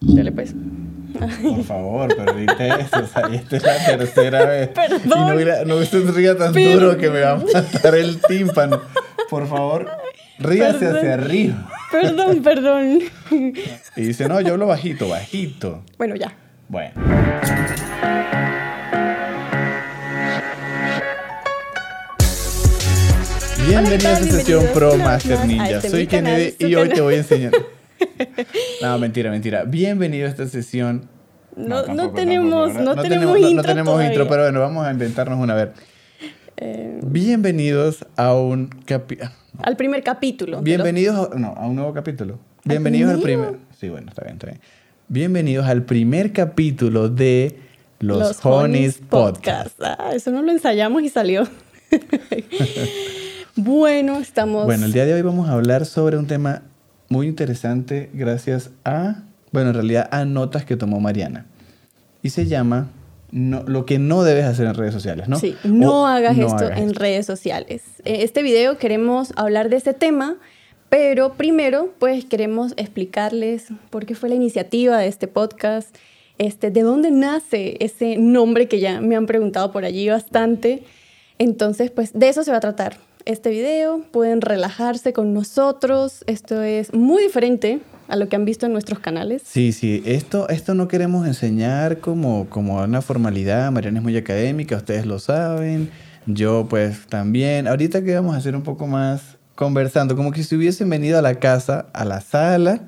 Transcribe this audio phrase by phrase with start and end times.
[0.00, 0.54] Dale pues.
[1.42, 4.68] Por favor, ahorita esto, o sea, y esta es la tercera vez.
[4.68, 5.40] Perdón.
[5.40, 8.80] Y no, no se ría tan duro que me va a matar el tímpano.
[9.28, 9.88] Por favor,
[10.38, 10.96] ríase Perdón.
[10.96, 11.70] hacia arriba.
[11.90, 13.00] Perdón, perdón.
[13.96, 15.82] Y dice, no, yo hablo bajito, bajito.
[15.98, 16.32] Bueno, ya.
[16.68, 16.92] Bueno.
[23.66, 24.16] Bienvenidos a?
[24.16, 25.80] Sesión Pro Master Ninja.
[25.82, 27.52] Soy Kennedy y hoy te voy a enseñar.
[28.82, 29.64] No, mentira, mentira.
[29.64, 31.08] Bienvenido a esta sesión.
[31.56, 34.08] No, tenemos, no, tenemos, intro no tenemos todavía.
[34.08, 35.70] intro, pero bueno, vamos a inventarnos una vez.
[36.56, 39.30] Eh, Bienvenidos a un capítulo.
[39.58, 40.62] al primer capítulo.
[40.62, 42.38] Bienvenidos a, no, a un nuevo capítulo.
[42.64, 43.56] Bienvenidos al primer.
[43.78, 44.60] Sí, bueno, está bien, está bien.
[45.08, 47.58] Bienvenidos al primer capítulo de
[47.98, 49.80] Los, Honeys Podcast.
[49.82, 51.48] Ah, eso no lo ensayamos y salió.
[53.56, 54.66] bueno, estamos.
[54.66, 56.62] Bueno, el día de hoy vamos a hablar sobre un tema
[57.10, 61.44] muy interesante gracias a, bueno, en realidad a notas que tomó Mariana.
[62.22, 62.88] Y se llama
[63.32, 65.38] no, lo que no debes hacer en redes sociales, ¿no?
[65.38, 67.00] Sí, no O hagas no esto hagas en esto.
[67.00, 67.82] redes sociales.
[68.04, 70.36] Eh, Este video queremos hablar de ese tema,
[70.88, 75.94] pero primero, pues queremos explicarles por qué fue la iniciativa de este podcast,
[76.38, 80.84] este, de dónde nace ese nombre que ya me han preguntado por allí bastante.
[81.38, 82.96] Entonces, pues de eso se va a tratar
[83.30, 84.02] este video.
[84.10, 86.24] Pueden relajarse con nosotros.
[86.26, 89.42] Esto es muy diferente a lo que han visto en nuestros canales.
[89.44, 93.70] Sí, sí, esto, esto no queremos enseñar como, como una formalidad.
[93.70, 95.90] Mariana es muy académica, ustedes lo saben.
[96.26, 97.68] Yo pues también.
[97.68, 101.22] Ahorita que vamos a hacer un poco más conversando, como que si hubiesen venido a
[101.22, 102.82] la casa, a la sala,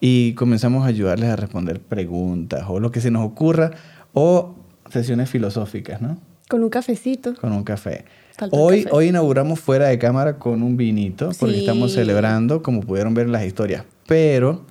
[0.00, 3.72] y comenzamos a ayudarles a responder preguntas o lo que se nos ocurra,
[4.12, 4.54] o
[4.90, 6.18] sesiones filosóficas, ¿no?
[6.48, 7.34] Con un cafecito.
[7.34, 8.04] Con un café.
[8.40, 13.12] Falta Hoy, hoy inauguramos fuera de cámara con un vinito, porque estamos celebrando, como pudieron
[13.14, 13.84] ver en las historias.
[14.06, 14.64] Pero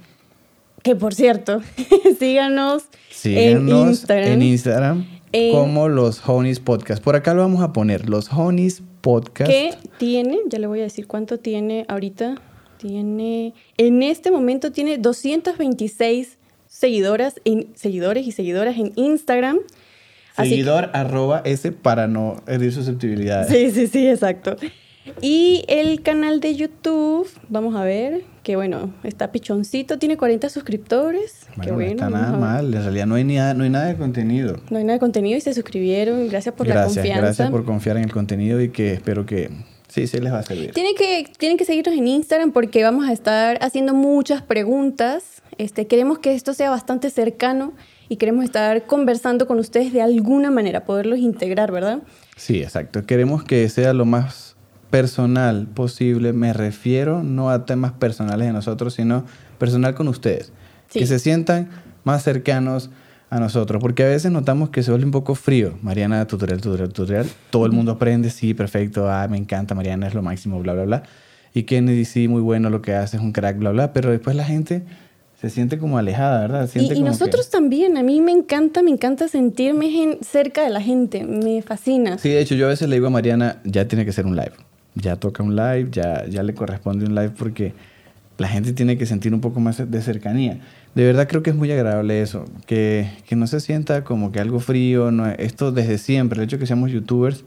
[0.84, 1.62] Que por cierto,
[2.20, 4.32] síganos, Síganos en Instagram.
[4.32, 7.04] en Instagram En- como los Honeys Podcast.
[7.04, 9.50] Por acá lo vamos a poner, los Honeys Podcast.
[9.50, 12.36] que tiene, ya le voy a decir cuánto tiene ahorita.
[12.78, 19.60] Tiene, en este momento tiene 226 seguidoras en, seguidores y seguidoras en Instagram.
[20.44, 23.48] Que- Seguidor arroba S para no herir susceptibilidades.
[23.48, 24.56] Sí, sí, sí, exacto.
[25.22, 31.48] Y el canal de YouTube, vamos a ver, que bueno, está pichoncito, tiene 40 suscriptores.
[31.56, 32.74] Bueno, que no bueno, está nada mal.
[32.74, 34.58] En realidad no hay, ni nada, no hay nada de contenido.
[34.70, 36.28] No hay nada de contenido y se suscribieron.
[36.30, 37.22] Gracias por la confianza.
[37.22, 39.50] gracias por confiar en el contenido y que espero que
[39.88, 40.72] sí, sí les va a servir.
[40.74, 45.42] Tienen que, tienen que seguirnos en Instagram porque vamos a estar haciendo muchas preguntas.
[45.58, 47.74] Este, queremos que esto sea bastante cercano
[48.10, 52.00] y queremos estar conversando con ustedes de alguna manera, poderlos integrar, ¿verdad?
[52.36, 53.06] Sí, exacto.
[53.06, 54.56] Queremos que sea lo más
[54.90, 56.34] personal posible.
[56.34, 59.26] Me refiero no a temas personales de nosotros, sino
[59.60, 60.52] personal con ustedes.
[60.90, 61.00] Sí.
[61.00, 61.70] Que se sientan
[62.04, 62.90] más cercanos
[63.30, 63.80] a nosotros.
[63.80, 65.78] Porque a veces notamos que se vuelve un poco frío.
[65.84, 67.28] Mariana, tutorial, tutorial, tutorial.
[67.52, 69.08] Todo el mundo aprende, sí, perfecto.
[69.08, 71.04] Ah, me encanta, Mariana es lo máximo, bla, bla, bla.
[71.54, 73.94] Y Kennedy, sí, muy bueno lo que hace, es un crack, bla, bla.
[73.94, 74.84] Pero después la gente
[75.42, 76.66] se siente como alejada, ¿verdad?
[76.66, 80.18] Y, Siente y como que- nosotros también, a mí me encanta, me encanta sentirme en-
[80.24, 82.18] cerca de la gente, me fascina.
[82.18, 84.36] Sí, de hecho, yo a veces le digo a Mariana, ya tiene que ser un
[84.36, 84.52] live.
[84.96, 87.74] Ya toca un live, ya, ya le corresponde un live porque
[88.38, 90.60] la gente tiene que sentir un poco más de cercanía.
[90.96, 94.40] De verdad creo que es muy agradable eso, que, que no se sienta como que
[94.40, 95.12] algo frío.
[95.12, 97.44] No, esto desde siempre, el hecho de que seamos youtubers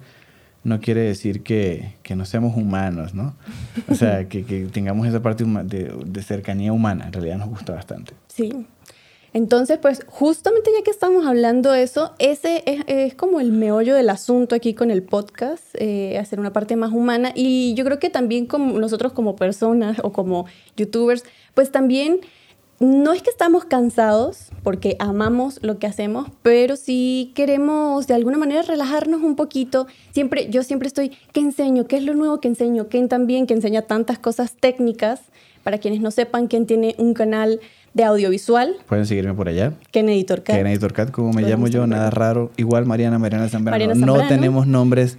[0.65, 3.35] no quiere decir que, que no seamos humanos, ¿no?
[3.89, 7.07] O sea, que, que tengamos esa parte de, de cercanía humana.
[7.07, 8.15] En realidad nos gusta bastante.
[8.29, 8.67] Sí.
[9.35, 13.95] Entonces, pues justamente ya que estamos hablando de eso, ese es, es como el meollo
[13.95, 17.33] del asunto aquí con el podcast, eh, hacer una parte más humana.
[17.35, 20.45] Y yo creo que también como nosotros como personas o como
[20.77, 21.25] youtubers,
[21.55, 22.21] pues también
[22.83, 28.39] no es que estamos cansados porque amamos lo que hacemos, pero sí queremos de alguna
[28.39, 29.87] manera relajarnos un poquito.
[30.11, 31.87] Siempre, yo siempre estoy, ¿qué enseño?
[31.87, 32.89] ¿Qué es lo nuevo que enseño?
[32.89, 35.21] Ken también, que enseña tantas cosas técnicas.
[35.63, 37.61] Para quienes no sepan, Ken tiene un canal
[37.95, 39.75] de audiovisual, Pueden seguirme por allá.
[39.93, 40.57] Ken Editor Cat.
[40.57, 42.51] Que en Editor Cat, como me llamo yo, nada raro.
[42.57, 43.75] Igual Mariana, Mariana Zambrano.
[43.75, 44.29] Mariana No Zambrano.
[44.29, 45.19] tenemos nombres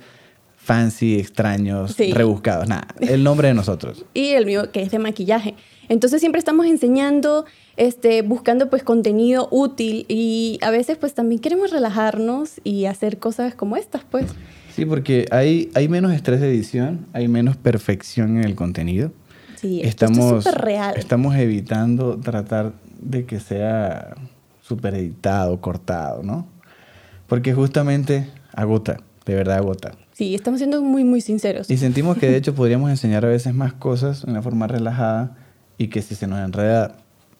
[0.58, 2.14] fancy, extraños, Sí.
[2.14, 2.88] rebuscados, nada.
[3.00, 4.06] El nombre de nosotros.
[4.14, 5.56] y el mío que es de maquillaje.
[5.94, 7.46] Entonces siempre estamos enseñando,
[7.78, 13.54] este, buscando pues contenido útil y a veces pues también queremos relajarnos y hacer cosas
[13.54, 14.26] como estas pues.
[14.76, 19.12] Sí, porque hay, hay menos estrés de edición, hay menos perfección en el contenido.
[19.56, 20.96] Sí, estamos, es súper real.
[20.98, 24.16] estamos evitando tratar de que sea
[24.62, 26.48] súper editado, cortado, ¿no?
[27.28, 28.98] Porque justamente agota,
[29.28, 29.92] de verdad agota.
[30.12, 31.70] Sí, estamos siendo muy muy sinceros.
[31.70, 35.38] Y sentimos que de hecho podríamos enseñar a veces más cosas de una forma relajada
[35.78, 36.98] y que si se nos enreda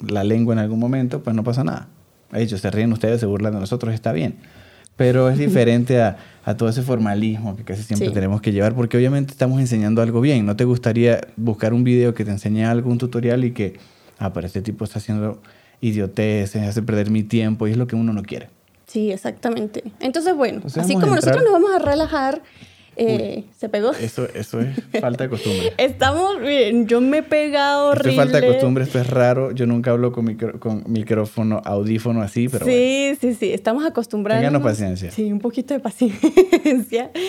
[0.08, 1.88] la lengua en algún momento, pues no pasa nada.
[2.32, 4.36] De hecho, se ríen ustedes, se burlan de nosotros, está bien.
[4.96, 8.14] Pero es diferente a, a todo ese formalismo que casi siempre Sí.
[8.14, 10.46] tenemos que llevar, porque obviamente estamos enseñando algo bien.
[10.46, 13.80] ¿No te gustaría buscar un video que te enseñe algo, un tutorial y que,
[14.20, 15.42] ah, pero este tipo está haciendo
[15.82, 18.50] idioteces, hace perder mi tiempo y es lo que uno no quiere?
[18.88, 19.84] Sí, exactamente.
[20.00, 22.42] Entonces, bueno, Entonces así como entrar- nosotros nos vamos a relajar,
[22.96, 23.92] eh, ¿se pegó?
[23.92, 25.74] Eso, eso es falta de costumbre.
[25.78, 28.12] Estamos, miren, yo me he pegado Esto horrible.
[28.12, 29.52] es falta de costumbre, esto es raro.
[29.52, 32.80] Yo nunca hablo con, micro- con micrófono, audífono así, pero bueno.
[32.80, 34.42] sí, sí, sí, estamos acostumbrados.
[34.42, 35.12] Ténganos paciencia.
[35.12, 37.12] Sí, un poquito de paciencia.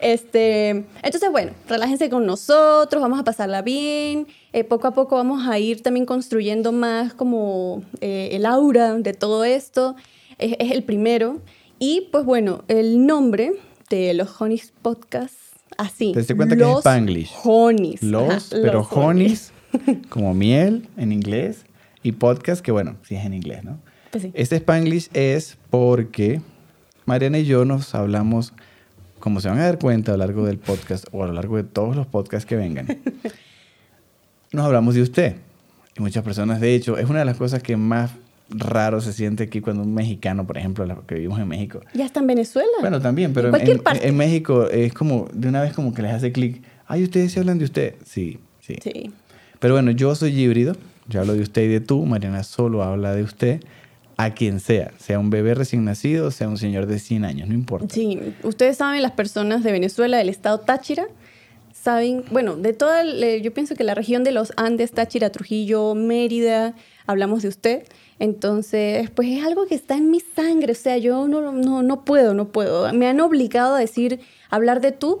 [0.00, 0.70] Este,
[1.02, 4.26] entonces, bueno, relájense con nosotros, vamos a pasarla bien.
[4.52, 9.12] Eh, poco a poco vamos a ir también construyendo más como eh, el aura de
[9.12, 9.96] todo esto.
[10.38, 11.38] Es, es el primero.
[11.78, 13.52] Y pues bueno, el nombre
[13.90, 15.34] de los Honeys Podcast,
[15.76, 16.12] así.
[16.12, 17.32] ¿Te diste cuenta que es los Spanglish?
[17.42, 18.02] Honeys.
[18.02, 19.52] Los, ajá, pero los Honeys.
[19.72, 21.66] honeys, como miel en inglés,
[22.04, 23.80] y podcast, que bueno, sí es en inglés, ¿no?
[24.12, 24.30] Pues sí.
[24.34, 26.40] Este Spanglish es porque
[27.04, 28.52] Mariana y yo nos hablamos,
[29.18, 31.56] como se van a dar cuenta a lo largo del podcast o a lo largo
[31.56, 32.86] de todos los podcasts que vengan,
[34.52, 35.36] nos hablamos de usted.
[35.98, 38.12] Y muchas personas, de hecho, es una de las cosas que más
[38.50, 42.20] raro se siente aquí cuando un mexicano, por ejemplo, que vivimos en México, Ya está
[42.20, 42.68] en Venezuela.
[42.80, 46.62] bueno, también, pero en México es como, de una vez como que les hace clic.
[46.86, 47.94] Ay, ustedes se hablan de usted.
[48.04, 49.12] Sí, sí, Sí.
[49.60, 50.74] Pero bueno, yo soy híbrido.
[51.08, 52.04] Yo hablo de usted y de tú.
[52.06, 53.60] Mariana solo habla de usted
[54.16, 54.90] a quien sea.
[54.98, 57.86] Sea un bebé recién nacido, sea un señor de 100 años, no importa.
[57.94, 61.06] Sí, ustedes saben, las personas de Venezuela, del estado Táchira,
[61.82, 66.74] saben, bueno, de toda, yo pienso que la región de los Andes, Táchira, Trujillo, Mérida,
[67.06, 67.84] hablamos de usted.
[68.18, 72.04] Entonces, pues es algo que está en mi sangre, o sea, yo no, no, no
[72.04, 72.92] puedo, no puedo.
[72.92, 75.20] Me han obligado a decir, hablar de tú,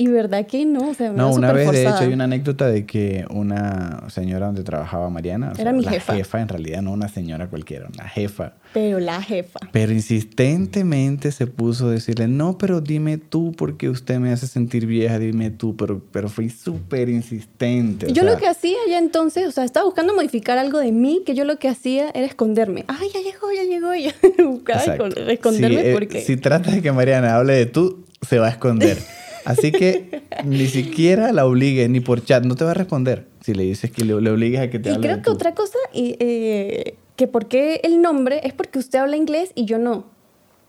[0.00, 1.96] y verdad que no, o sea, me No, una vez, de forzada.
[1.98, 5.82] hecho, hay una anécdota de que una señora donde trabajaba Mariana, o sea, Era mi
[5.84, 6.40] la jefa.
[6.40, 9.60] en realidad, no una señora cualquiera, una jefa, Pero la jefa.
[9.72, 14.86] Pero insistentemente se puso a decirle, no, pero dime tú porque usted me hace sentir
[14.86, 18.06] vieja, dime tú, pero, pero fui súper insistente.
[18.10, 21.24] Yo sea, lo que hacía ya entonces, o sea, estaba buscando modificar algo de mí,
[21.26, 22.86] que yo lo que hacía era esconderme.
[22.88, 24.12] Ay, ya llegó, ya llegó, y yo
[24.50, 26.20] buscaba esconderme Si, eh, porque...
[26.22, 28.96] Si trata de que Mariana hable de tú, se va a esconder.
[29.50, 33.26] Así que ni siquiera la obligue, ni por chat, no te va a responder.
[33.44, 35.30] Si le dices que le, le obligues a que te Y hable de creo que
[35.30, 35.32] tú.
[35.32, 39.64] otra cosa, y, eh, que por qué el nombre es porque usted habla inglés y
[39.64, 40.04] yo no.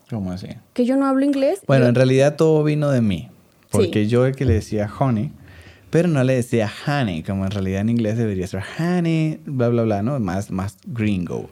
[0.10, 0.48] ¿Cómo así?
[0.74, 1.62] Que yo no hablo inglés.
[1.68, 3.30] Bueno, yo- en realidad todo vino de mí.
[3.70, 4.10] Porque Sí.
[4.10, 5.32] yo el que le decía honey,
[5.90, 9.84] pero no le decía honey, como en realidad en inglés debería ser honey, bla, bla,
[9.84, 10.20] bla, ¿no?
[10.20, 11.50] Más, más gringo.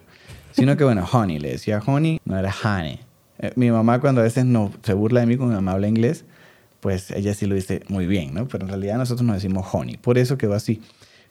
[0.52, 3.00] Sino que, bueno, honey, le decía honey, no era honey.
[3.38, 5.88] Eh, mi mamá cuando a veces no, se burla de mí cuando mi mamá habla
[5.88, 6.26] inglés,
[6.80, 8.48] pues ella sí lo dice muy bien, ¿no?
[8.48, 9.96] Pero en realidad nosotros nos decimos honey.
[9.96, 10.80] Por eso quedó así.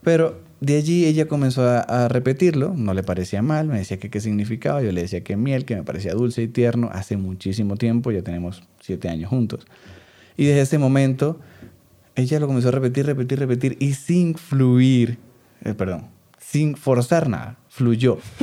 [0.04, 4.10] Pero de allí ella comenzó a, a repetirlo, no le parecía mal, me decía que
[4.10, 7.76] qué significaba, yo le decía que miel, que me parecía dulce y tierno, hace muchísimo
[7.76, 9.66] tiempo, ya tenemos siete años juntos.
[10.38, 11.38] Y desde ese momento,
[12.16, 15.18] ella lo comenzó a repetir, repetir, repetir, y sin fluir,
[15.66, 16.06] eh, perdón,
[16.38, 18.18] sin forzar nada, fluyó.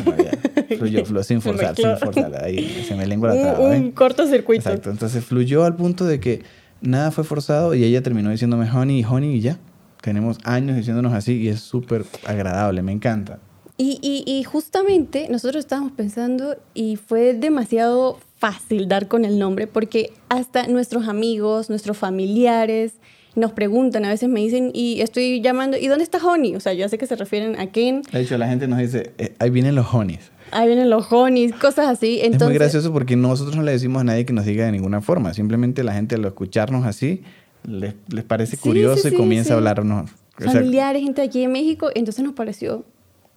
[0.78, 3.92] fluyó, fluyó, sin forzar, sin forzar, ahí se me lengua la traba, un ¿ven?
[3.92, 4.68] cortocircuito.
[4.68, 6.42] Exacto, entonces fluyó al punto de que
[6.86, 9.58] nada fue forzado y ella terminó diciéndome honey y honey y ya.
[10.02, 13.38] Tenemos años diciéndonos así y es súper agradable, me encanta.
[13.78, 19.66] Y, y, y justamente nosotros estábamos pensando y fue demasiado fácil dar con el nombre
[19.66, 22.94] porque hasta nuestros amigos, nuestros familiares
[23.34, 26.56] nos preguntan, a veces me dicen, y estoy llamando, ¿y dónde está Honey?
[26.56, 29.12] O sea, yo sé que se refieren a Ken, De hecho, la gente nos dice,
[29.18, 30.30] "Eh, ahí vienen los honeys.
[30.52, 32.18] Ahí vienen los Honeys, cosas así.
[32.20, 34.72] Entonces, es muy gracioso porque nosotros no le decimos a nadie que nos diga de
[34.72, 35.34] ninguna forma.
[35.34, 37.22] Simplemente la gente al escucharnos así
[37.64, 40.10] les, les parece curioso sí, y comienza a hablarnos.
[40.38, 42.84] O sea, familiares, gente aquí de México, entonces nos pareció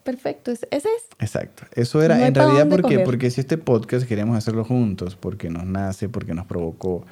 [0.04, 0.52] perfecto.
[0.52, 1.04] es- Ese es.
[1.20, 1.64] Exacto.
[1.74, 3.04] Eso era No en realidad porque, coger.
[3.04, 7.06] porque si este podcast queríamos hacerlo juntos, porque nos nace, porque nos provocó,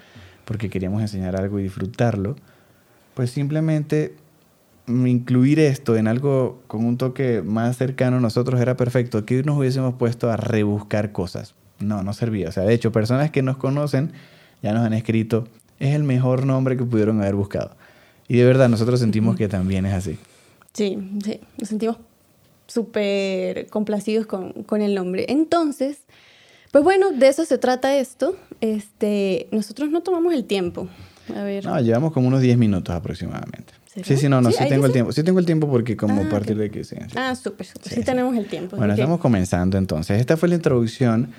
[0.46, 2.36] porque queríamos enseñar algo y disfrutarlo,
[3.14, 4.16] pues simplemente
[4.88, 9.26] incluir esto en algo con un toque más cercano a nosotros era perfecto.
[9.26, 11.56] Que nos hubiésemos puesto a rebuscar cosas.
[11.80, 12.50] No, no servía.
[12.50, 14.12] O sea, de hecho, personas que nos conocen
[14.62, 15.48] ya nos han escrito,
[15.80, 17.72] es el mejor nombre que pudieron haber buscado.
[18.28, 20.18] Y de verdad, nosotros sentimos que también es así.
[20.74, 21.98] Sí, sí, nos sentimos
[22.68, 25.26] súper complacidos con, con el nombre.
[25.30, 26.00] Entonces,
[26.72, 28.36] pues bueno, de eso se trata esto.
[28.62, 30.88] Este, nosotros no tomamos el tiempo.
[31.36, 31.66] A ver.
[31.66, 33.74] No, llevamos como unos 10 minutos aproximadamente.
[34.04, 34.08] ¿Será?
[34.08, 35.12] Sí, sí, no, no, Sí, sí, tengo el tiempo.
[35.12, 36.96] Sí tengo el tiempo porque como Ah, a partir de que sí.
[37.00, 37.14] sí.
[37.16, 37.84] Ah, súper, súper.
[37.84, 38.06] Sí, Sí, sí.
[38.06, 38.78] tenemos el tiempo.
[38.78, 40.20] Bueno, estamos comenzando entonces.
[40.20, 41.30] Esta fue la introducción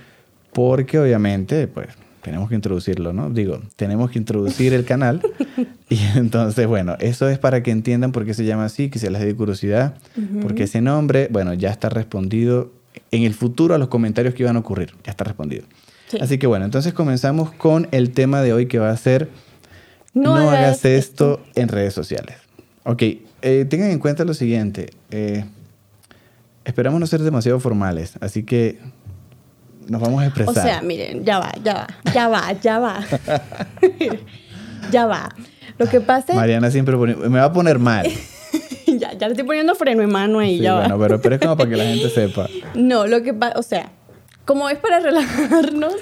[0.52, 1.88] porque obviamente, pues,
[2.22, 3.30] tenemos que introducirlo, ¿no?
[3.30, 5.20] Digo, tenemos que introducir el canal.
[5.88, 9.10] y entonces, bueno, eso es para que entiendan por qué se llama así, que se
[9.10, 9.94] les dé curiosidad,
[10.42, 12.72] porque ese nombre, bueno, ya está respondido
[13.12, 15.64] en el futuro a los comentarios que iban a ocurrir, ya está respondido.
[16.20, 19.28] Así que bueno, entonces comenzamos con el tema de hoy que va a ser
[20.14, 22.36] no, hagas esto en redes sociales.
[22.88, 23.02] Ok,
[23.42, 24.88] eh, tengan en cuenta lo siguiente.
[25.10, 25.44] Eh,
[26.64, 28.78] esperamos no ser demasiado formales, así que
[29.86, 30.56] nos vamos a expresar.
[30.56, 33.04] O sea, miren, ya va, ya va, ya va, ya va.
[34.90, 35.28] ya va.
[35.76, 36.36] Lo que pasa es...
[36.36, 38.06] Mariana siempre me va a poner mal.
[38.86, 41.58] ya, ya le estoy poniendo freno en mano ahí, ya bueno, pero, pero es como
[41.58, 42.48] para que la gente sepa.
[42.74, 43.92] No, lo que pasa, o sea,
[44.48, 45.92] como es para relajarnos,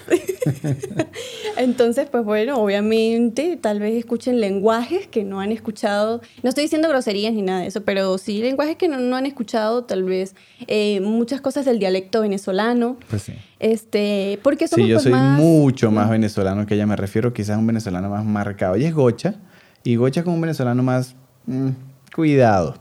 [1.57, 6.21] entonces, pues bueno, obviamente, tal vez escuchen lenguajes que no han escuchado.
[6.45, 9.83] No estoy diciendo groserías ni nada de eso, pero sí lenguajes que no, han escuchado,
[9.83, 10.37] tal vez
[10.69, 12.99] eh, muchas cosas del dialecto venezolano.
[13.11, 13.35] Pues sí.
[13.59, 15.41] Este, porque somos Sí, yo pues, soy más...
[15.41, 16.87] mucho más venezolano que ella.
[16.87, 18.77] Me refiero quizás a un venezolano más marcado.
[18.77, 19.35] Ella es gocha,
[19.83, 21.71] y gocha como un venezolano más mm,
[22.15, 22.77] cuidado.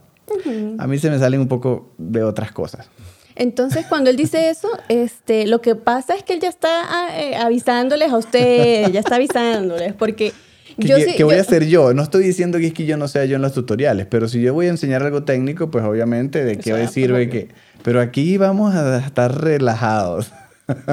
[0.77, 2.87] A mí se me salen un poco de otras cosas.
[3.35, 7.09] Entonces, cuando él dice eso, este, lo que pasa es que él ya está ah,
[7.19, 10.33] eh, avisándoles a ustedes, ya está avisándoles, porque...
[10.79, 11.93] ¿Qué, yo ¿qué, voy a hacer yo?
[11.93, 14.41] No estoy diciendo que es que yo no sea yo en los tutoriales, pero si
[14.41, 17.47] yo voy a enseñar algo técnico, pues obviamente de qué sirve que...
[17.81, 20.33] Pero aquí vamos a estar relajados.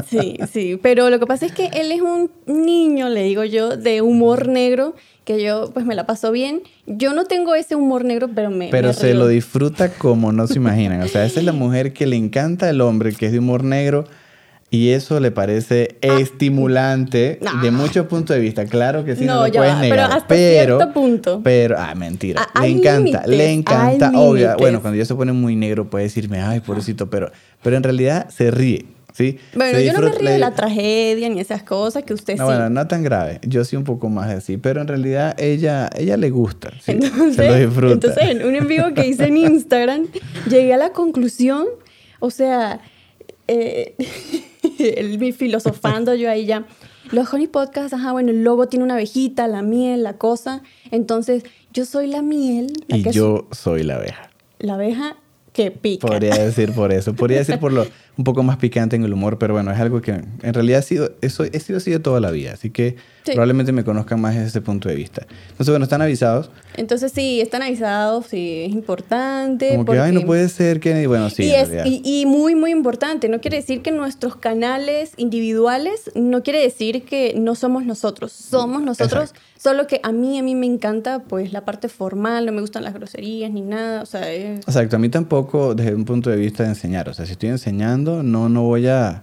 [0.06, 3.76] Sí, sí, pero lo que pasa es que él es un niño, le digo yo,
[3.76, 6.62] de humor negro que yo pues me la paso bien.
[6.86, 8.68] Yo no tengo ese humor negro, pero me...
[8.70, 11.00] Pero se lo disfruta como no se imaginan.
[11.02, 13.64] O sea, esa es la mujer que le encanta el hombre, que es de humor
[13.64, 14.04] negro.
[14.70, 16.18] Y eso le parece ah.
[16.18, 18.64] estimulante de muchos puntos de vista.
[18.64, 19.90] Claro que sí, no, lo puedes negar.
[19.90, 21.40] Pero hasta cierto punto.
[21.44, 22.48] Pero, ah, mentira.
[22.58, 24.12] le encanta, le encanta.
[24.14, 24.56] Obvio.
[24.58, 27.30] Bueno, cuando ya se pone muy negro puede decirme, ay, pobrecito, pero,
[27.62, 28.86] pero en realidad se ríe.
[29.12, 29.38] ¿Sí?
[29.54, 32.52] Bueno, yo no me río de la tragedia ni esas cosas que usted no, sí.
[32.52, 33.40] Bueno, no tan grave.
[33.42, 36.70] Yo sí un poco más así, pero en realidad ella, ella le gusta.
[36.80, 36.92] ¿sí?
[36.92, 37.94] Entonces, se lo disfruta.
[37.94, 40.06] Entonces, en un en vivo que hice en Instagram,
[40.48, 41.66] llegué a la conclusión,
[42.20, 42.80] o sea,
[43.48, 43.94] eh,
[44.78, 46.66] el, filosofando yo ahí ya.
[47.10, 50.62] Los Honey Podcasts, ajá, bueno, el logo tiene una abejita, la miel, la cosa.
[50.90, 51.42] Entonces,
[51.72, 52.72] yo soy la miel.
[52.88, 54.30] y yo soy la abeja.
[54.58, 55.16] La abeja
[55.52, 56.06] que pica.
[56.06, 57.14] Podría decir por eso.
[57.14, 60.00] Podría decir por lo un poco más picante en el humor, pero bueno, es algo
[60.02, 62.52] que en realidad ha sido, eso, he sido así de toda la vida.
[62.52, 65.26] Así que probablemente me conozcan más desde ese punto de vista.
[65.50, 66.50] Entonces, bueno, están avisados.
[66.76, 69.70] Entonces, sí, están avisados, sí, es importante.
[69.70, 71.06] Como que, ay, no puede ser que...
[71.06, 71.44] Bueno, sí.
[71.44, 73.28] Y, es, y, muy, muy importante.
[73.28, 78.32] No quiere decir que nuestros canales individuales, no quiere decir que no somos nosotros.
[78.32, 82.52] Somos nosotros, solo que a mí, a mí me encanta, pues, la parte formal, no
[82.52, 84.32] me gustan las groserías ni nada, o sea...
[84.32, 87.08] Exacto, a mí tampoco desde un punto de vista de enseñar.
[87.08, 89.22] O sea, si estoy enseñando, no, no voy a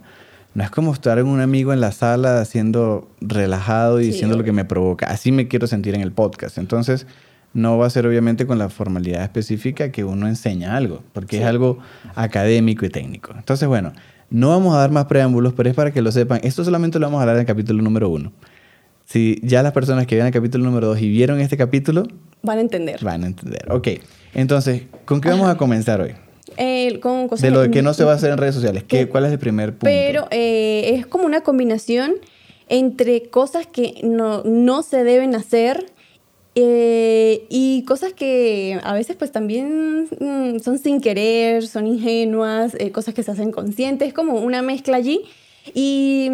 [0.59, 4.43] no es como estar en un amigo en la sala haciendo relajado y diciendo lo
[4.43, 5.05] que me provoca.
[5.05, 6.57] Así me quiero sentir en el podcast.
[6.57, 7.07] Entonces,
[7.53, 11.45] no va a ser obviamente con la formalidad específica que uno enseña algo, porque es
[11.45, 11.79] algo
[12.13, 13.31] académico y técnico.
[13.37, 13.93] Entonces, bueno,
[14.29, 16.41] no vamos a dar más preámbulos, pero es para que lo sepan.
[16.43, 18.33] Esto solamente lo vamos a hablar en el capítulo número uno.
[19.05, 22.05] Si ya las personas que vean el capítulo número dos y vieron este capítulo...
[22.43, 23.01] Van a entender.
[23.01, 23.65] Van a entender.
[23.71, 23.87] Ok.
[24.33, 26.15] Entonces, ¿con qué vamos a comenzar hoy?
[26.99, 28.83] Con de lo que no se va a hacer en redes sociales.
[28.83, 29.85] ¿Qué, ¿Cuál es el primer punto?
[29.85, 32.15] Pero eh, es como una combinación
[32.67, 35.91] entre cosas que no, no se deben hacer
[36.55, 42.91] eh, y cosas que a veces pues también mm, son sin querer, son ingenuas, eh,
[42.91, 45.21] cosas que se hacen conscientes, como una mezcla allí.
[45.73, 46.31] Y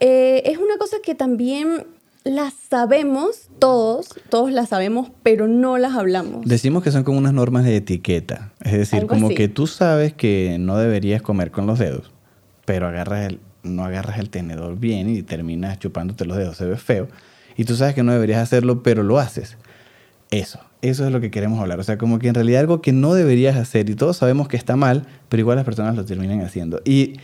[0.00, 1.84] es una cosa que también
[2.28, 6.46] las sabemos todos, todos las sabemos, pero no las hablamos.
[6.46, 8.52] Decimos que son como unas normas de etiqueta.
[8.62, 12.10] Es decir, como que tú sabes que no deberías comer con los dedos,
[12.64, 16.56] pero agarras el, no agarras el tenedor bien y terminas chupándote los dedos.
[16.56, 17.08] Se ve feo.
[17.56, 19.56] Y tú sabes que no deberías hacerlo, pero lo haces.
[20.30, 21.80] Eso, eso es lo que queremos hablar.
[21.80, 24.56] O sea, como que en realidad algo que no deberías hacer y todos sabemos que
[24.56, 26.80] está mal, pero igual las personas lo terminan haciendo.
[26.84, 27.14] Y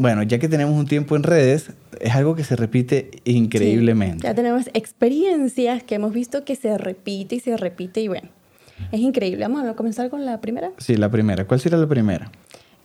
[0.00, 4.26] bueno, ya que tenemos un tiempo en redes, es algo que se repite increíblemente.
[4.26, 8.30] ya tenemos experiencias que hemos visto que se repite y se repite y bueno,
[8.92, 9.46] es increíble.
[9.46, 10.70] Vamos a comenzar con la primera.
[10.78, 11.46] Sí, la primera.
[11.46, 12.32] ¿Cuál será la primera?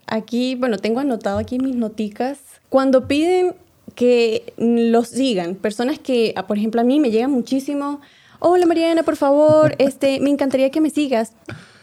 [0.07, 2.39] Aquí, bueno, tengo anotado aquí mis noticas.
[2.67, 3.55] Cuando piden
[3.95, 8.01] que los sigan, personas que, ah, por ejemplo, a mí me llegan muchísimo,
[8.39, 11.31] hola Mariana, por favor, este, me encantaría que me sigas.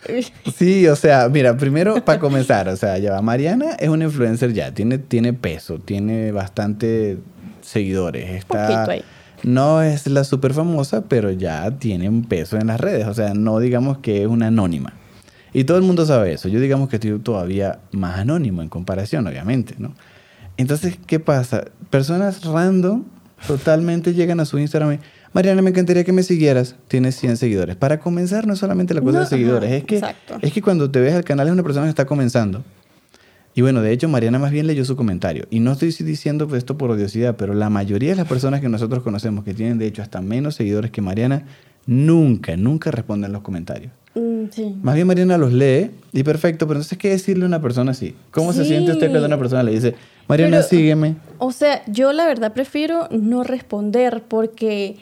[0.57, 4.73] Sí, o sea, mira, primero para comenzar, o sea, ya Mariana es una influencer ya,
[4.73, 7.19] tiene, tiene peso, tiene bastante
[7.61, 8.31] seguidores.
[8.31, 8.87] Está,
[9.43, 13.35] no es la súper famosa, pero ya tiene un peso en las redes, o sea,
[13.35, 14.95] no digamos que es una anónima.
[15.53, 19.27] Y todo el mundo sabe eso, yo digamos que estoy todavía más anónimo en comparación,
[19.27, 19.95] obviamente, ¿no?
[20.57, 21.65] Entonces, ¿qué pasa?
[21.91, 23.05] Personas random
[23.47, 24.99] totalmente llegan a su Instagram y,
[25.35, 26.77] Mariana, me encantaría que me siguieras.
[26.89, 27.77] Tienes 100 seguidores.
[27.77, 29.71] Para comenzar, no es solamente la cosa de seguidores.
[29.73, 30.03] es, que,
[30.43, 32.63] es que cuando te ves al canal es una persona que está comenzando.
[33.55, 35.47] Y bueno, de hecho, Mariana más bien leyó su comentario.
[35.51, 39.03] Y no estoy diciendo esto por odiosidad, pero la mayoría de las personas que nosotros
[39.03, 41.47] conocemos, que tienen de hecho hasta menos seguidores que Mariana,
[41.87, 43.93] nunca, nunca responden los comentarios.
[44.15, 44.77] Mm, sí.
[44.83, 48.15] Más bien Mariana los lee y perfecto, pero entonces, ¿qué decirle a una persona así?
[48.31, 49.95] ¿Cómo se siente usted cuando una persona le dice,
[50.29, 51.17] Mariana, sígueme?
[51.39, 54.97] O sea, yo la verdad prefiero no responder porque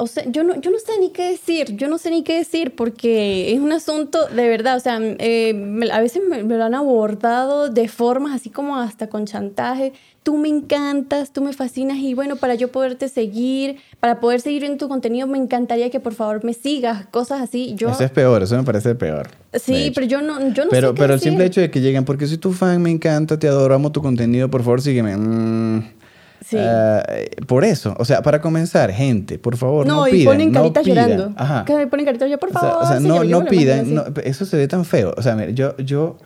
[0.00, 2.38] o sea, yo no, yo no sé ni qué decir, yo no sé ni qué
[2.38, 5.54] decir porque es un asunto de verdad, o sea, eh,
[5.92, 9.92] a veces me, lo han abordado de formas así como hasta con chantaje,
[10.22, 14.64] tú me encantas, tú me fascinas y bueno, para yo poderte seguir, para poder seguir
[14.64, 17.74] en tu contenido, me encantaría que por favor me sigas, cosas así.
[17.76, 17.90] Yo...
[17.90, 19.28] Eso es peor, eso me parece peor.
[19.52, 22.06] Sí, pero yo no, yo no pero, sé Pero el simple hecho de que lleguen,
[22.06, 25.14] porque soy tu fan, me encanta, te adoro, amo tu contenido, por favor sígueme.
[25.14, 25.99] Mm.
[26.44, 26.56] Sí.
[26.58, 30.16] Eh, por eso, o sea, para comenzar, gente, por favor, no, no pidan.
[30.16, 31.32] No, y ponen caritas llorando.
[31.36, 31.64] Ajá.
[31.66, 32.82] Que ponen caritas yo, por favor.
[32.82, 35.14] O sea, no, no pidan, eso se ve tan feo.
[35.16, 36.16] O sea, mira, yo, yo,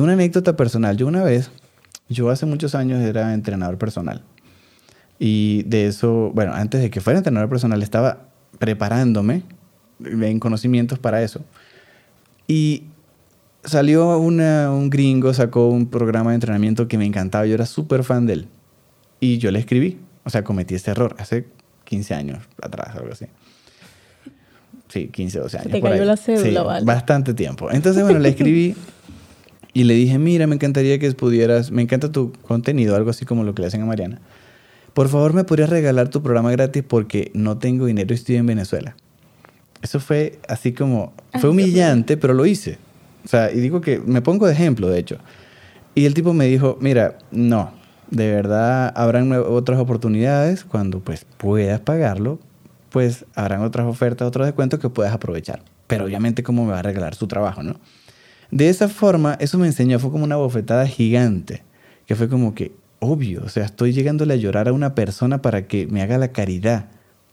[0.00, 1.50] una anécdota personal, yo una vez,
[2.08, 4.22] yo hace muchos años era entrenador personal.
[5.18, 8.28] Y de eso, bueno, antes de que fuera entrenador personal, estaba
[8.58, 9.42] preparándome
[10.04, 11.40] en conocimientos para eso.
[12.46, 12.84] Y
[13.64, 18.04] salió una, un gringo, sacó un programa de entrenamiento que me encantaba, yo era súper
[18.04, 18.48] fan de él
[19.20, 19.98] y yo le escribí.
[20.24, 21.46] O sea, cometí este error hace
[21.84, 23.26] 15 años atrás, algo así.
[24.88, 25.72] Sí, 15, 12 años.
[25.72, 27.70] Te cayó la cédula, sí, Bastante tiempo.
[27.70, 28.74] Entonces, bueno, le escribí
[29.72, 33.44] y le dije, mira, me encantaría que pudieras, me encanta tu contenido, algo así como
[33.44, 34.20] lo que le hacen a Mariana.
[34.94, 38.46] Por favor, ¿me podrías regalar tu programa gratis porque no tengo dinero y estoy en
[38.46, 38.96] Venezuela?
[39.82, 42.78] Eso fue así como, fue humillante, pero lo hice.
[43.24, 45.18] O sea, y digo que me pongo de ejemplo, de hecho.
[45.94, 47.72] Y el tipo me dijo, mira, no,
[48.10, 52.38] de verdad habrán otras oportunidades cuando pues puedas pagarlo,
[52.90, 55.62] pues habrán otras ofertas, otros descuentos que puedas aprovechar.
[55.86, 57.76] Pero obviamente cómo me va a regalar su trabajo, ¿no?
[58.50, 61.62] De esa forma, eso me enseñó, fue como una bofetada gigante,
[62.06, 65.66] que fue como que, obvio, o sea, estoy llegándole a llorar a una persona para
[65.68, 66.86] que me haga la caridad.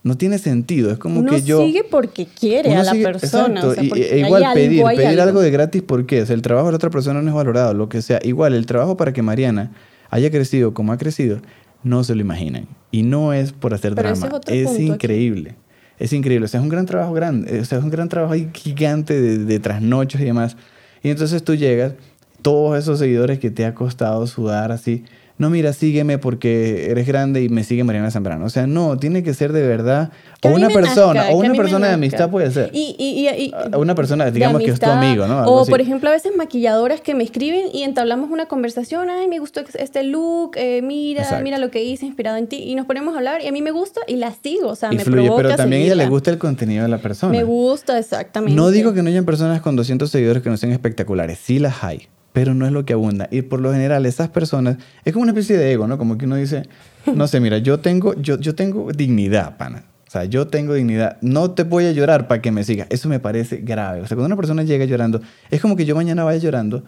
[0.04, 1.64] No tiene sentido, es como que yo...
[1.64, 3.66] sigue porque quiere a la persona.
[3.66, 5.40] O sea, e igual pedir, pedir algo.
[5.40, 6.22] de gratis, ¿por qué?
[6.22, 8.20] O sea, el trabajo de la otra persona no es valorado, lo que sea.
[8.22, 9.72] Igual, el trabajo para que Mariana
[10.10, 11.40] haya crecido como ha crecido,
[11.82, 12.66] no se lo imaginan.
[12.90, 15.56] Y no es por hacer drama, es, increíble.
[15.98, 18.34] Es increíble, o sea, es un gran trabajo grande, o sea, es un gran trabajo
[18.54, 20.56] gigante de, de trasnochos y demás.
[21.02, 21.94] Y entonces tú llegas,
[22.42, 25.04] todos esos seguidores que te ha costado sudar así,
[25.38, 28.44] no, mira, sígueme porque eres grande y me sigue Mariana Zambrano.
[28.44, 30.10] O sea, no, tiene que ser de verdad.
[30.42, 32.70] O una persona, o una persona de amistad puede ser.
[32.72, 35.44] Y, y, y, una persona, digamos que es tu amigo, ¿no?
[35.46, 39.10] o, por ejemplo, a veces maquilladoras que me escriben y entablamos una conversación.
[39.10, 42.56] Ay, me gustó este look, eh, mira, mira lo que hice inspirado en ti.
[42.56, 44.70] Y nos ponemos a hablar y a mí me gusta y la sigo.
[44.70, 47.30] O sea, me fluye, pero también a ella le gusta el contenido de la persona.
[47.30, 48.56] Me gusta, exactamente.
[48.56, 51.38] No digo que no hayan personas con 200 seguidores que no sean espectaculares.
[51.38, 53.26] Sí las hay pero no es lo que abunda.
[53.32, 55.98] Y por lo general, esas personas, es como una especie de ego, ¿no?
[55.98, 56.68] Como que uno dice,
[57.12, 59.86] no sé, mira, yo tengo, yo, yo tengo dignidad, pana.
[60.06, 61.16] O sea, yo tengo dignidad.
[61.20, 62.86] No te voy a llorar para que me sigas.
[62.90, 64.02] Eso me parece grave.
[64.02, 65.20] O sea, cuando una persona llega llorando,
[65.50, 66.84] es como que yo mañana vaya llorando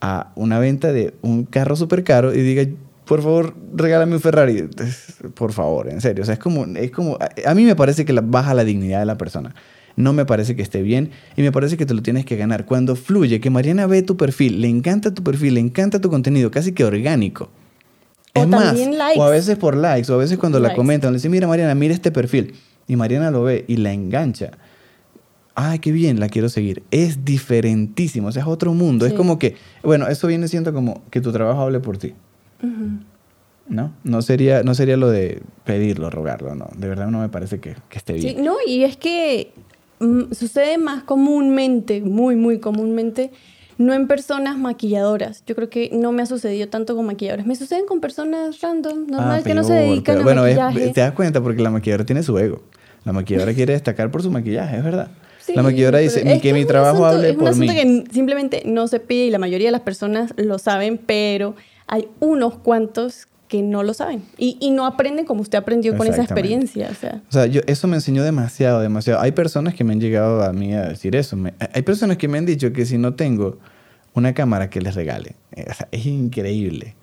[0.00, 2.64] a una venta de un carro súper caro y diga,
[3.04, 4.68] por favor, regálame un Ferrari.
[5.34, 6.22] Por favor, en serio.
[6.22, 9.06] O sea, es como, es como, a, mí me parece que baja la dignidad de
[9.06, 9.56] la persona
[9.96, 12.66] no me parece que esté bien y me parece que te lo tienes que ganar.
[12.66, 16.50] Cuando fluye, que Mariana ve tu perfil, le encanta tu perfil, le encanta tu contenido,
[16.50, 17.50] casi que orgánico.
[18.34, 18.76] es más,
[19.16, 21.74] o a veces por likes, o a veces cuando la comentan, le dicen, mira Mariana,
[21.74, 22.54] mira este perfil.
[22.86, 24.50] Y Mariana lo ve y la engancha.
[25.54, 26.82] Ay, qué bien, la quiero seguir.
[26.90, 29.06] Es diferentísimo, o sea, es otro mundo.
[29.06, 32.14] Es como que, bueno, eso viene siendo como que tu trabajo hable por ti.
[33.68, 33.92] ¿no?
[34.04, 36.68] No sería, no sería lo de pedirlo, rogarlo, no.
[36.76, 38.36] De verdad no me parece que, que esté bien.
[38.36, 39.52] Sí, no, y es que
[40.32, 43.30] sucede más comúnmente, muy, muy comúnmente,
[43.78, 45.42] no en personas maquilladoras.
[45.46, 47.46] Yo creo que no me ha sucedido tanto con maquilladoras.
[47.46, 50.88] Me suceden con personas random, normal, que no se dedican a bueno, maquillaje.
[50.90, 52.62] te das cuenta porque la maquilladora tiene su ego.
[53.04, 55.10] La maquilladora quiere destacar por su maquillaje, es verdad.
[55.54, 57.50] la maquilladora dice que, mi trabajo hable por mí.
[57.50, 60.58] Es un asunto que simplemente no se pide y la mayoría de las personas lo
[60.58, 61.54] saben, pero
[61.86, 66.06] hay unos cuantos que no lo saben y, y no aprenden como usted aprendió con
[66.06, 66.88] esa experiencia.
[66.90, 69.20] O sea, o sea yo, eso me enseñó demasiado, demasiado.
[69.20, 71.36] Hay personas que me han llegado a mí a decir eso.
[71.72, 73.58] hay personas que me han dicho que si no tengo
[74.14, 76.94] una cámara que les regale, eh, o sea, es increíble.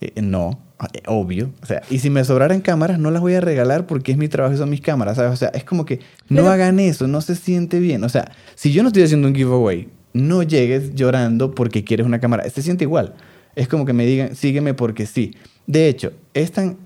[0.00, 0.58] Eh, no,
[0.92, 1.50] eh, obvio.
[1.62, 4.28] O sea, y si me sobraran cámaras, no las voy a regalar porque es mi
[4.28, 5.32] trabajo y son mis cámaras, ¿sabes?
[5.32, 8.04] O sea, es como que no hagan eso, no se siente bien.
[8.04, 12.20] O sea, si yo no estoy haciendo un giveaway, no llegues llorando porque quieres una
[12.20, 12.48] cámara.
[12.48, 13.14] Se siente igual.
[13.56, 15.36] Es como que me digan, sígueme porque sí.
[15.66, 16.76] De hecho, es tan,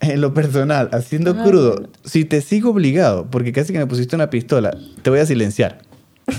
[0.00, 4.30] en lo personal, haciendo crudo, si te sigo obligado, porque casi que me pusiste una
[4.30, 5.82] pistola, te voy a silenciar.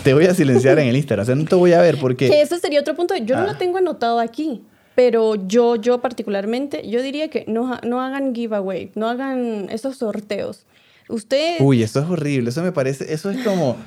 [0.04, 1.24] Te voy a silenciar en el Instagram.
[1.24, 2.30] O sea, no te voy a ver porque...
[2.30, 3.16] Que eso sería otro punto.
[3.18, 3.58] Yo no lo ah.
[3.58, 4.64] tengo anotado aquí.
[4.96, 10.66] Pero yo, yo particularmente, yo diría que no, no hagan giveaway, no hagan esos sorteos.
[11.08, 11.58] Usted...
[11.60, 12.50] Uy, eso es horrible.
[12.50, 13.14] Eso me parece...
[13.14, 13.78] Eso es como...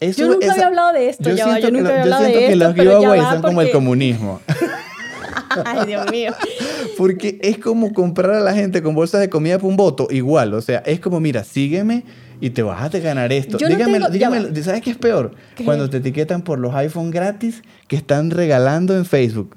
[0.00, 2.48] yo nunca había hablado de esto, yo ya Yo nunca había hablado de esto.
[2.48, 4.40] que los giveaways son como el comunismo.
[5.64, 6.32] Ay, Dios mío.
[7.02, 10.54] Porque es como comprar a la gente con bolsas de comida por un voto, igual.
[10.54, 12.04] O sea, es como, mira, sígueme
[12.40, 13.58] y te vas a ganar esto.
[13.58, 15.32] dígame, dígame ¿sabes qué es peor?
[15.64, 19.56] Cuando te etiquetan por los iPhone gratis que están regalando en Facebook.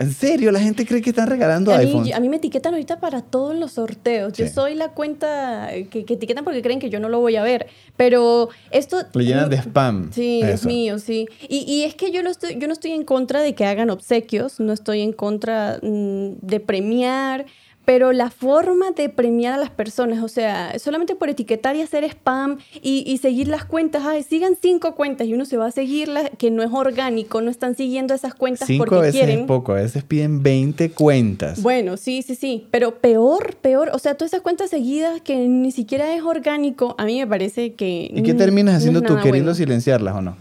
[0.00, 0.50] ¿En serio?
[0.50, 2.14] La gente cree que están regalando iPhones.
[2.14, 4.32] A mí me etiquetan ahorita para todos los sorteos.
[4.32, 7.66] Yo soy la cuenta que, etiquetan porque creen que yo no lo voy a ver.
[7.98, 8.96] Pero esto...
[9.12, 10.10] Le llenan de spam.
[10.10, 11.28] Sí, es mío, sí.
[11.50, 13.90] Y, y, es que yo no, estoy, yo no estoy en contra de que hagan
[13.90, 17.44] obsequios, no estoy en contra mm, de premiar
[17.90, 22.04] pero la forma de premiar a las personas, o sea, solamente por etiquetar y hacer
[22.04, 26.30] spam y, seguir las cuentas, ay, sigan cinco cuentas y uno se va a seguirlas,
[26.38, 29.40] que no es orgánico, no están siguiendo esas cuentas cinco porque veces quieren.
[29.40, 31.60] Es poco, a veces piden 20 cuentas.
[31.62, 35.72] Bueno, sí, sí, sí, pero peor, peor, o sea, todas esas cuentas seguidas que ni
[35.72, 38.08] siquiera es orgánico, a mí me parece que...
[38.14, 40.36] ¿Y qué terminas haciendo tú, queriendo silenciarlas o no?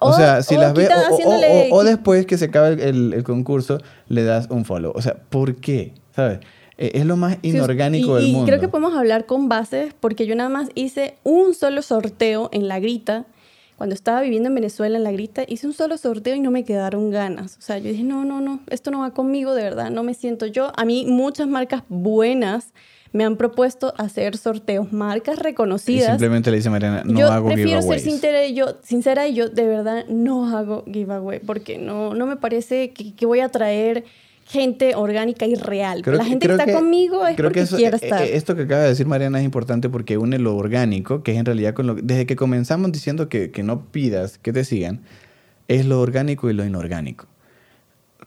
[0.00, 0.90] O, sea, si las ves,
[1.70, 4.90] o, después que se acaba el, el concurso, le das un follow.
[4.96, 5.92] O sea, ¿por qué?
[6.16, 6.40] ¿Sabes?
[6.78, 8.44] Eh, es lo más inorgánico del mundo.
[8.44, 12.48] Y creo que podemos hablar con bases porque yo nada más hice un solo sorteo
[12.52, 13.26] en la grita.
[13.76, 16.64] Cuando estaba viviendo en Venezuela en la grita, hice un solo sorteo y no me
[16.64, 17.58] quedaron ganas.
[17.58, 20.14] O sea, yo dije, no, no, no, esto no va conmigo, de verdad, no me
[20.14, 20.72] siento yo.
[20.76, 22.72] A mí muchas marcas buenas
[23.12, 26.08] me han propuesto hacer sorteos, marcas reconocidas.
[26.08, 27.58] Y simplemente le dice Mariana, no hago giveaways.
[27.58, 31.78] Yo prefiero ser sincera y, yo, sincera y yo de verdad no hago giveaway porque
[31.78, 34.04] no, no me parece que, que voy a traer
[34.48, 36.02] gente orgánica y real.
[36.04, 38.22] la gente que está conmigo es porque quiere eh, estar.
[38.22, 41.38] Eh, esto que acaba de decir Mariana es importante porque une lo orgánico, que es
[41.38, 41.94] en realidad con lo...
[41.94, 45.02] Desde que comenzamos diciendo que, que no pidas que te sigan,
[45.68, 47.26] es lo orgánico y lo inorgánico.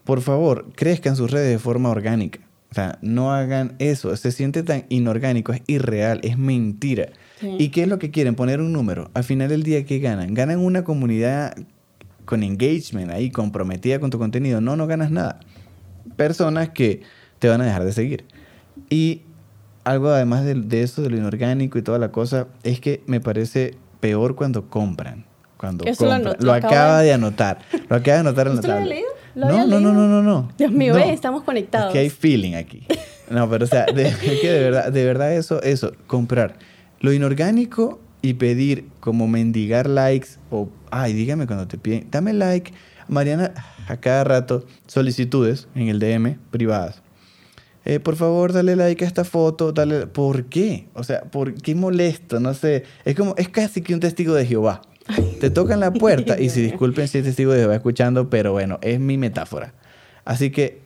[0.04, 2.40] Por favor, crezcan sus redes de forma orgánica.
[2.70, 4.16] O sea, no hagan eso.
[4.16, 7.10] Se siente tan inorgánico, es irreal, es mentira.
[7.42, 8.36] ¿Y qué es lo que quieren?
[8.36, 9.10] Poner un número.
[9.16, 10.36] Al final del día, ¿qué ganan?
[10.36, 11.56] Ganan una comunidad
[12.26, 14.62] con engagement ahí, comprometida con tu contenido.
[14.62, 15.40] No, no ganas nada
[16.16, 17.02] personas que
[17.40, 18.26] te van a dejar de seguir.
[18.90, 19.22] Y
[19.84, 23.76] algo además de, eso, de lo inorgánico y toda la cosa, es que me parece
[24.00, 25.26] peor cuando compran.
[25.58, 26.36] Cuando compran.
[26.40, 27.60] Lo, acaba de anotar.
[27.90, 28.80] Lo acaba de anotar en la tabla.
[28.80, 29.08] Lo leído?
[29.36, 30.52] no, no, no, no, no, no.
[30.58, 31.88] Dios mío, estamos conectados.
[31.88, 32.86] Es que hay feeling aquí.
[33.30, 36.58] No, pero o sea, de, que de verdad, de verdad eso, eso, comprar.
[37.00, 42.74] Lo inorgánico y pedir como mendigar likes o, ay, dígame cuando te piden, dame like.
[43.08, 43.52] Mariana,
[43.88, 47.02] a cada rato solicitudes en el DM privadas.
[47.84, 50.06] Eh, por favor, dale like a esta foto, dale...
[50.06, 50.88] ¿Por qué?
[50.94, 52.40] O sea, ¿por qué molesto?
[52.40, 52.84] No sé.
[53.06, 54.82] Es como, es casi que un testigo de Jehová.
[55.40, 58.78] Te tocan la puerta y si disculpen si es testigo de Jehová escuchando, pero bueno,
[58.82, 59.74] es mi metáfora.
[60.26, 60.82] Así que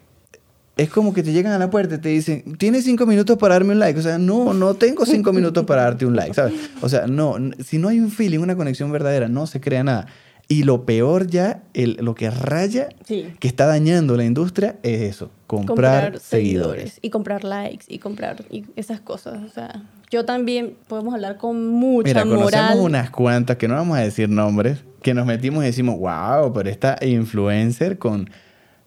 [0.78, 3.56] es como que te llegan a la puerta y te dicen, ¿tienes cinco minutos para
[3.56, 4.00] darme un like?
[4.00, 6.54] O sea, no, no tengo cinco minutos para darte un like, ¿sabes?
[6.82, 10.08] O sea, no, si no hay un feeling, una conexión verdadera, no se crea nada.
[10.48, 15.32] Y lo peor ya, el, lo que raya, que está dañando la industria, es eso,
[15.48, 17.00] comprar, seguidores.
[17.02, 19.44] Y comprar likes y comprar y esas cosas.
[19.44, 23.98] O sea, yo también podemos hablar con mucha Mira, conocemos unas cuantas, que no vamos
[23.98, 28.30] a decir nombres, que nos metimos y decimos, wow, pero esta influencer con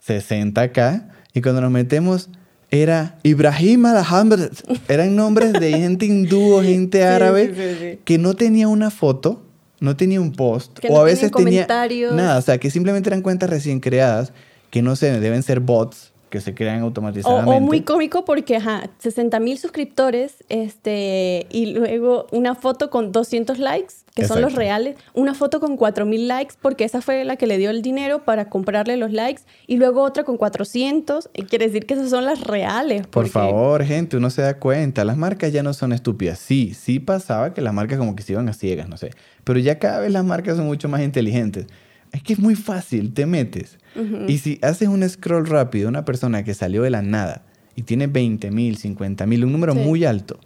[0.07, 2.31] 60k, y cuando nos metemos
[2.71, 4.51] era Ibrahim Alhamd,
[4.88, 9.47] eran nombres de gente hindú o gente árabe que no tenía una foto
[9.80, 11.66] no tenía un post o a veces tenía
[12.12, 14.32] nada, o sea, que simplemente eran cuentas recién creadas
[14.70, 17.56] que no sé, deben ser bots que se crean automatizadamente.
[17.56, 23.58] O, muy cómico porque, ajá, 60 mil suscriptores este, y luego una foto con 200
[23.58, 27.36] likes, que son los reales, una foto con 4 mil likes porque esa fue la
[27.36, 31.42] que le dio el dinero para comprarle los likes y luego otra con 400, y
[31.44, 33.06] quiere decir que esas son las reales.
[33.06, 36.38] Por favor, gente, uno se da cuenta, las marcas ya no son estúpidas.
[36.38, 39.10] Sí, sí pasaba que las marcas como que se iban a ciegas, no sé,
[39.44, 41.66] pero ya cada vez las marcas son mucho más inteligentes.
[42.12, 43.79] Es que es muy fácil, te metes.
[44.27, 47.44] Y si haces un scroll rápido, una persona que salió de la nada
[47.75, 50.38] y tiene 20 mil, 50 mil, un número muy alto,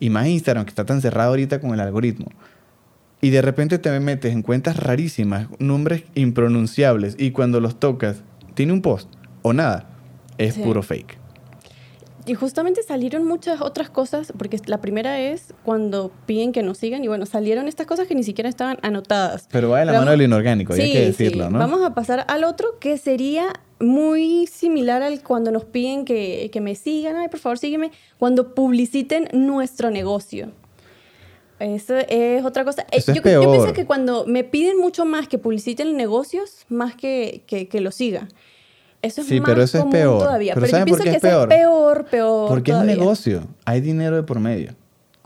[0.00, 2.26] y más Instagram que está tan cerrado ahorita con el algoritmo,
[3.20, 8.22] y de repente te metes en cuentas rarísimas, nombres impronunciables, y cuando los tocas,
[8.54, 9.08] tiene un post
[9.42, 9.88] o nada,
[10.36, 11.23] es puro fake.
[12.26, 17.04] Y justamente salieron muchas otras cosas, porque la primera es cuando piden que nos sigan,
[17.04, 19.46] y bueno, salieron estas cosas que ni siquiera estaban anotadas.
[19.50, 21.58] Pero va de la mano de lo inorgánico, hay que decirlo, ¿no?
[21.58, 26.60] Vamos a pasar al otro, que sería muy similar al cuando nos piden que, que
[26.62, 30.50] me sigan, ay, por favor sígueme, cuando publiciten nuestro negocio.
[31.60, 32.82] Eso es otra cosa.
[32.82, 33.50] Eh, Eso es yo, yo peor.
[33.50, 37.90] pienso que cuando me piden mucho más que publiciten negocios, más que, que, que lo
[37.90, 38.28] siga.
[39.04, 40.18] Eso es Sí, más pero eso es peor.
[40.22, 40.54] todavía.
[40.54, 41.52] Pero Pero, yo ¿saben por qué que es eso peor?
[41.52, 43.46] es peor, peor Porque es un negocio.
[43.64, 44.72] Hay dinero de por medio.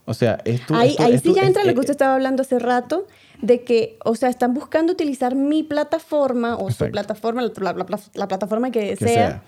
[0.05, 1.91] O sea, es tu, Ahí, es tu- ahí es sí ya entra lo que usted
[1.93, 3.07] estaba hablando hace rato,
[3.43, 6.87] de que, o sea, están buscando utilizar mi plataforma o Exacto.
[6.87, 9.43] su plataforma, la, la- la- la plataforma que, Que sea, sea.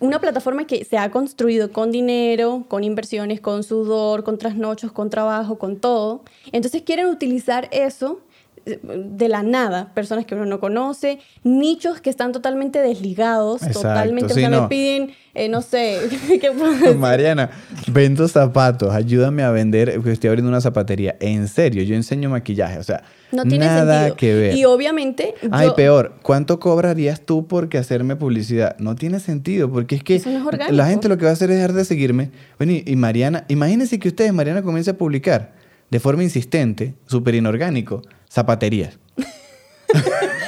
[0.00, 5.10] una plataforma que se ha construido con dinero, con inversiones, con sudor, con trasnochos, con
[5.10, 6.22] trabajo, con todo.
[6.52, 8.20] Entonces quieren utilizar eso
[8.66, 14.34] de la nada, personas que uno no conoce, nichos que están totalmente desligados, Exacto, totalmente,
[14.34, 14.62] sí, o sea, no.
[14.62, 15.98] me piden, eh, no sé,
[16.40, 16.96] ¿qué puedo decir?
[16.96, 17.50] Mariana,
[17.86, 21.16] vendo zapatos, ayúdame a vender, porque estoy abriendo una zapatería.
[21.20, 24.16] En serio, yo enseño maquillaje, o sea, No tiene nada sentido.
[24.16, 24.56] que ver.
[24.56, 25.34] Y obviamente...
[25.52, 28.76] Ay, yo- peor, ¿cuánto cobrarías tú porque hacerme publicidad?
[28.80, 30.74] No tiene sentido, porque es que Eso no es orgánico.
[30.76, 32.30] la gente lo que va a hacer es dejar de seguirme.
[32.58, 35.54] Bueno, y, y Mariana, imagínense que ustedes, Mariana, comience a publicar
[35.90, 38.98] de forma insistente, súper inorgánico, zapaterías.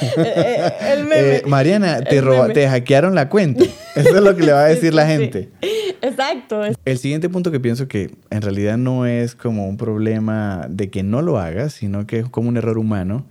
[0.01, 1.35] Eh, eh, el meme.
[1.37, 2.53] Eh, Mariana, te, El roba- meme.
[2.53, 3.65] te hackearon la cuenta.
[3.95, 5.49] Eso es lo que le va a decir la gente.
[5.61, 5.69] sí.
[6.01, 6.61] Exacto.
[6.85, 11.03] El siguiente punto que pienso que en realidad no es como un problema de que
[11.03, 13.27] no lo hagas, sino que es como un error humano,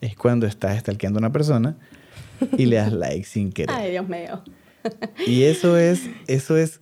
[0.00, 1.76] es cuando estás stalkeando a una persona
[2.56, 3.74] y le das like sin querer.
[3.76, 4.42] Ay, Dios mío.
[5.26, 6.80] Y eso es, eso es,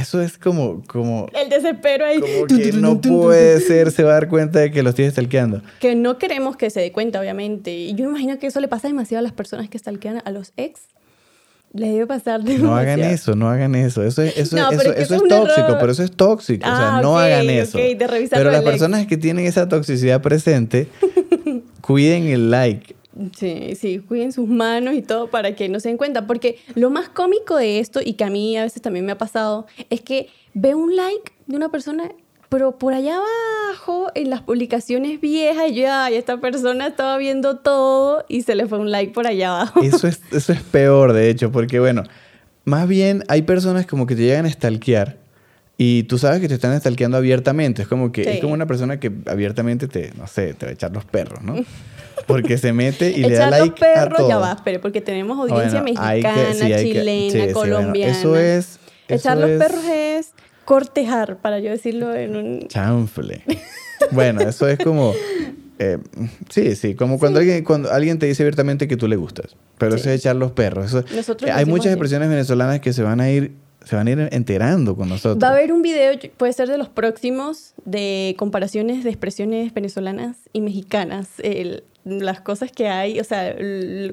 [0.00, 2.18] eso es como, como, El desespero ahí.
[2.20, 5.62] como que no puede ser, se va a dar cuenta de que lo estoy stalkeando.
[5.80, 7.72] Que no queremos que se dé cuenta, obviamente.
[7.72, 10.52] Y yo imagino que eso le pasa demasiado a las personas que stalkean a los
[10.56, 10.80] ex.
[11.72, 12.66] Le debe pasar demasiado.
[12.72, 14.02] No hagan eso, no hagan eso.
[14.02, 15.76] Eso es, eso, No, eso, eso es es tóxico, error.
[15.78, 16.68] pero eso es tóxico.
[16.68, 17.78] o sea, Ah, no hagan eso.
[17.78, 18.70] ok, de pero las ex.
[18.70, 20.88] personas que tienen esa toxicidad presente,
[21.80, 22.96] cuiden el like.
[23.36, 26.26] Sí, sí, cuiden sus manos y todo para que no se den cuenta.
[26.26, 29.18] Porque lo más cómico de esto, y que a mí a veces también me ha
[29.18, 32.10] pasado, es que veo un like de una persona,
[32.48, 37.58] pero por allá abajo, en las publicaciones viejas, y yo, ay, esta persona estaba viendo
[37.58, 39.82] todo y se le fue un like por allá abajo.
[39.82, 42.02] Eso es, eso es peor, de hecho, porque bueno,
[42.64, 45.16] más bien hay personas como que te llegan a stalkear
[45.78, 47.82] y tú sabes que te están stalkeando abiertamente.
[47.82, 48.30] Es como que Sí.
[48.30, 51.42] es como una persona que abiertamente te, no sé, te va a echar los perros,
[51.42, 51.54] ¿no?
[52.26, 54.28] Porque se mete y le da Echar like los perros, a todo.
[54.28, 57.48] ya va, espere, porque tenemos audiencia Bueno, hay que- mexicana, sí, hay que- chilena, sí,
[57.48, 58.12] sí, bueno, colombiana.
[58.12, 58.78] eso es...
[59.08, 60.30] Echar eso los es perros es
[60.64, 62.68] cortejar, para yo decirlo en un...
[62.68, 63.42] Chanfle.
[64.12, 65.12] Bueno, eso es como...
[65.78, 65.98] eh,
[66.48, 69.56] sí, sí, como cuando, Alguien, cuando alguien te dice abiertamente que tú le gustas.
[69.78, 70.00] Pero Sí.
[70.00, 70.86] eso es echar los perros.
[70.86, 73.52] Eso- Nosotros hay muchas expresiones venezolanas que se van a ir,
[73.84, 75.42] se van a ir enterando con nosotros.
[75.42, 80.36] Va a haber un video, puede ser de los próximos, de comparaciones de expresiones venezolanas
[80.52, 81.28] y mexicanas.
[81.42, 83.54] el- las cosas que hay, o sea,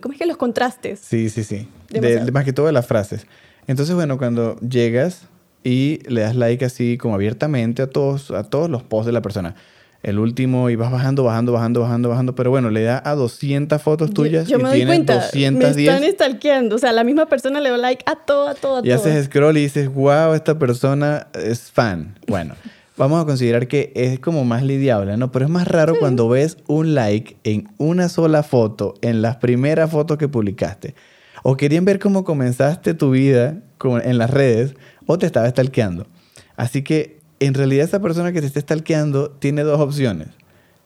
[0.02, 1.00] ¿cómo es que los contrastes?
[1.00, 1.67] Sí, sí, sí.
[1.89, 2.26] De- Demasiado.
[2.26, 3.26] de- más que todo de las frases.
[3.67, 5.23] Entonces, bueno, cuando llegas
[5.63, 9.21] y le das like así como abiertamente a todos, a todos los posts de la
[9.21, 9.56] persona.
[10.04, 13.82] El último y vas bajando, bajando, bajando, bajando, bajando, pero bueno, le da a 200
[13.82, 15.19] fotos tuyas yo, yo y me doy tienes cuenta, me
[15.52, 18.78] 210 están stalkeando, o sea, la misma persona le da like a todo, a todo,
[18.78, 18.93] a y todo.
[18.95, 22.15] haces scroll y dices, wow, esta persona es fan.
[22.28, 22.54] Bueno,
[22.98, 25.32] vamos a considerar que es como más lidiable, ¿no?
[25.32, 29.92] Pero es más raro cuando ves un like en una sola foto, en las primeras
[29.92, 30.96] fotos que publicaste.
[31.44, 33.60] O querían ver cómo comenzaste tu vida
[34.04, 36.08] en las redes, o te estaba stalkeando.
[36.56, 40.30] Así que, en realidad, esa persona que te está stalkeando tiene dos opciones.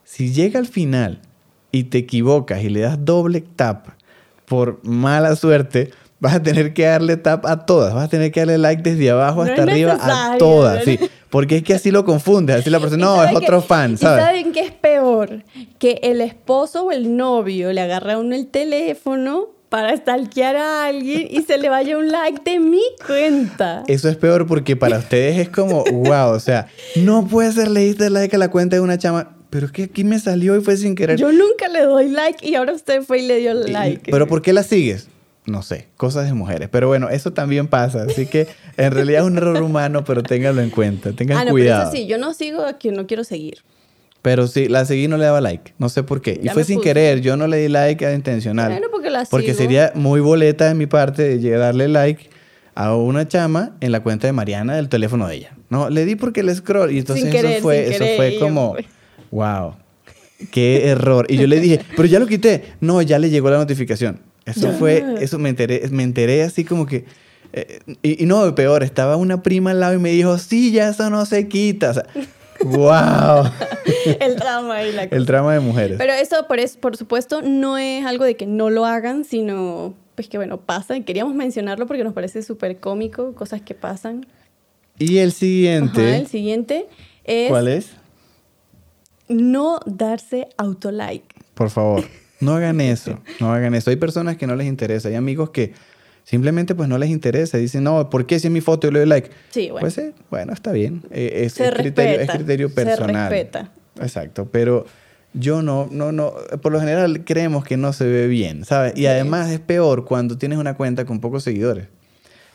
[0.04, 1.22] Si llega al final
[1.72, 3.86] y te equivocas y le das doble tap
[4.44, 7.94] por mala suerte, vas a tener que darle tap a todas.
[7.94, 10.84] Vas a tener que darle like desde abajo hasta arriba a todas.
[10.84, 10.98] Sí,
[11.32, 12.56] porque es que así lo confundes.
[12.56, 14.22] Así la persona, ¿Y no, es otro fan, ¿Y ¿sabes?
[14.22, 15.42] saben qué es peor?
[15.78, 20.84] Que el esposo o el novio le agarra a uno el teléfono para stalkear a
[20.84, 23.82] alguien y se le vaya un like de mi cuenta.
[23.88, 26.66] Eso es peor porque para ustedes es como, wow, o sea,
[26.96, 29.84] no puede ser, le diste like a la cuenta de una chama, pero es que
[29.84, 31.18] aquí me salió y fue sin querer.
[31.18, 34.10] Yo nunca le doy like y ahora usted fue y le dio Y- like.
[34.10, 35.08] Pero ¿por qué la sigues?
[35.44, 36.68] No sé, cosas de mujeres.
[36.70, 38.04] Pero bueno, eso también pasa.
[38.04, 41.12] Así que en realidad es un error humano, pero ténganlo en cuenta.
[41.12, 41.80] Tengan ah, no, cuidado.
[41.80, 43.58] pero eso sí, yo no sigo a quien no quiero seguir.
[44.22, 45.74] Pero sí, la seguí y no le daba like.
[45.78, 46.40] No sé por qué.
[46.40, 46.88] Y fue sin puse.
[46.88, 47.20] querer.
[47.20, 48.70] Yo no le di like a intencional.
[48.70, 49.58] Bueno, porque la Porque sigo.
[49.58, 52.30] sería muy boleta de mi parte de darle like
[52.76, 55.56] a una chama en la cuenta de Mariana del teléfono de ella.
[55.70, 56.92] No, le di porque el scroll.
[56.92, 58.76] Y entonces Sin querer, eso fue, eso querer, fue yo, como,
[59.32, 59.74] wow,
[60.52, 61.26] qué error.
[61.28, 62.74] Y yo le dije, pero ya lo quité.
[62.80, 64.20] No, ya le llegó la notificación.
[64.44, 67.04] Eso fue, eso me enteré, me enteré así como que.
[67.52, 70.88] eh, y, y no, peor, estaba una prima al lado y me dijo, sí, ya
[70.88, 71.90] eso no se quita.
[71.90, 72.06] O sea,
[72.64, 73.50] wow.
[74.20, 75.98] el drama y la El drama de mujeres.
[75.98, 79.94] Pero eso por, es, por supuesto, no es algo de que no lo hagan, sino
[80.14, 80.96] pues que bueno, pasa.
[80.96, 84.26] Y queríamos mencionarlo porque nos parece súper cómico, cosas que pasan.
[84.98, 86.00] Y el siguiente.
[86.00, 86.86] Ajá, el siguiente
[87.24, 87.48] es...
[87.48, 87.90] ¿Cuál es?
[89.28, 91.34] No darse autolike.
[91.54, 92.04] Por favor,
[92.42, 93.20] no hagan eso.
[93.40, 93.90] No hagan eso.
[93.90, 95.08] Hay personas que no les interesa.
[95.08, 95.72] Hay amigos que
[96.24, 97.56] simplemente pues no les interesa.
[97.56, 99.30] Dicen, no, ¿por qué si es mi foto yo le doy like?
[99.50, 99.80] Sí, bueno.
[99.80, 101.02] Pues eh, bueno, está bien.
[101.10, 103.30] Eh, es, Se es criterio, es criterio se personal.
[103.30, 103.72] respeta.
[104.00, 104.86] Exacto, pero
[105.34, 108.96] yo no, no, no, por lo general creemos que no se ve bien, ¿sabes?
[108.96, 111.86] Y además es peor cuando tienes una cuenta con pocos seguidores.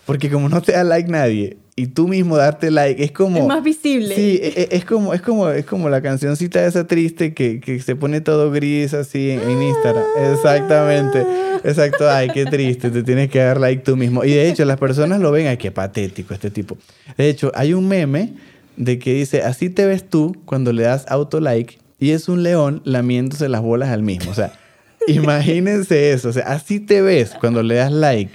[0.05, 3.37] Porque como no te da like nadie y tú mismo darte like es como...
[3.37, 4.15] Es más visible.
[4.15, 7.79] Sí, e- e- es, como, es, como, es como la cancioncita esa triste que, que
[7.79, 10.03] se pone todo gris así en, en Instagram.
[10.33, 11.23] Exactamente.
[11.63, 12.09] Exacto.
[12.09, 12.89] Ay, qué triste.
[12.89, 14.25] Te tienes que dar like tú mismo.
[14.25, 16.79] Y de hecho las personas lo ven, ay, qué patético este tipo.
[17.15, 18.33] De hecho, hay un meme
[18.75, 22.41] de que dice, así te ves tú cuando le das auto like y es un
[22.41, 24.31] león lamiéndose las bolas al mismo.
[24.31, 24.51] O sea,
[25.07, 26.29] imagínense eso.
[26.29, 28.31] O sea, así te ves cuando le das like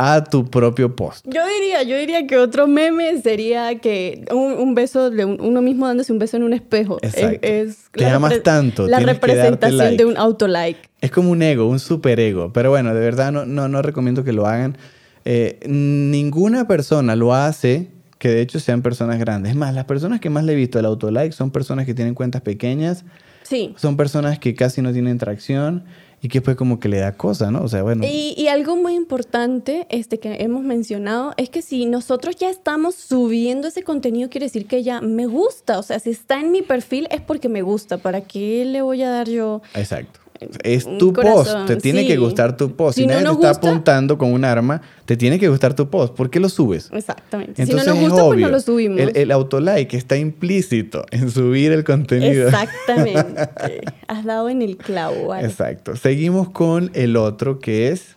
[0.00, 1.26] a tu propio post.
[1.28, 5.60] Yo diría, yo diría que otro meme sería que un, un beso de un- uno
[5.60, 6.98] mismo dándose un beso en un espejo.
[7.02, 7.38] Es- Exacto.
[7.46, 9.96] Es, Te la amas tanto, La representación like.
[9.96, 10.78] de un autolike.
[11.00, 12.52] Es como un ego, un superego.
[12.52, 14.78] Pero bueno, de verdad no, no, no recomiendo que lo hagan.
[15.24, 19.50] Eh, ninguna persona lo hace que de hecho sean personas grandes.
[19.50, 22.14] Es más, las personas que más le he visto el autolike son personas que tienen
[22.14, 23.04] cuentas pequeñas,
[23.42, 23.74] Sí.
[23.76, 25.84] son personas que casi no tienen tracción
[26.20, 27.62] y que pues como que le da cosa, ¿no?
[27.62, 31.86] O sea, bueno, Y, y algo muy importante este, que hemos mencionado es que si
[31.86, 35.78] nosotros ya estamos subiendo ese contenido, quiere decir que ya me gusta.
[35.78, 37.98] O sea, si está en mi perfil es porque me gusta.
[37.98, 39.62] ¿Para qué le voy a dar yo?
[39.74, 40.20] exacto.
[40.62, 42.96] Es tu corazón, post, te tiene que gustar tu post.
[42.96, 45.88] Si, Si no nadie te está apuntando con un arma, te tiene que gustar tu
[45.90, 46.14] post.
[46.14, 46.90] ¿Por qué lo subes?
[46.92, 47.62] Exactamente.
[47.62, 48.48] Entonces si no nos es gusta, pues no obvio.
[48.48, 49.00] lo subimos.
[49.00, 52.48] El, el autolike está implícito en subir el contenido.
[52.48, 53.48] Exactamente.
[54.08, 55.28] Has dado en el clavo.
[55.28, 55.46] ¿vale?
[55.48, 55.96] Exacto.
[55.96, 58.16] Seguimos con el otro que es.